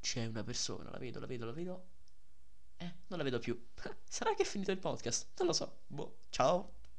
C'è 0.00 0.26
una 0.26 0.44
persona, 0.44 0.90
la 0.90 0.98
vedo, 0.98 1.18
la 1.18 1.26
vedo, 1.26 1.46
la 1.46 1.52
vedo. 1.52 1.93
Eh, 2.76 2.92
non 3.08 3.18
la 3.18 3.24
vedo 3.24 3.38
più. 3.38 3.58
Sarà 4.08 4.34
che 4.34 4.42
è 4.42 4.46
finito 4.46 4.70
il 4.70 4.78
podcast? 4.78 5.28
Non 5.38 5.48
lo 5.48 5.52
so. 5.52 5.80
Boh, 5.86 6.18
ciao. 6.30 6.74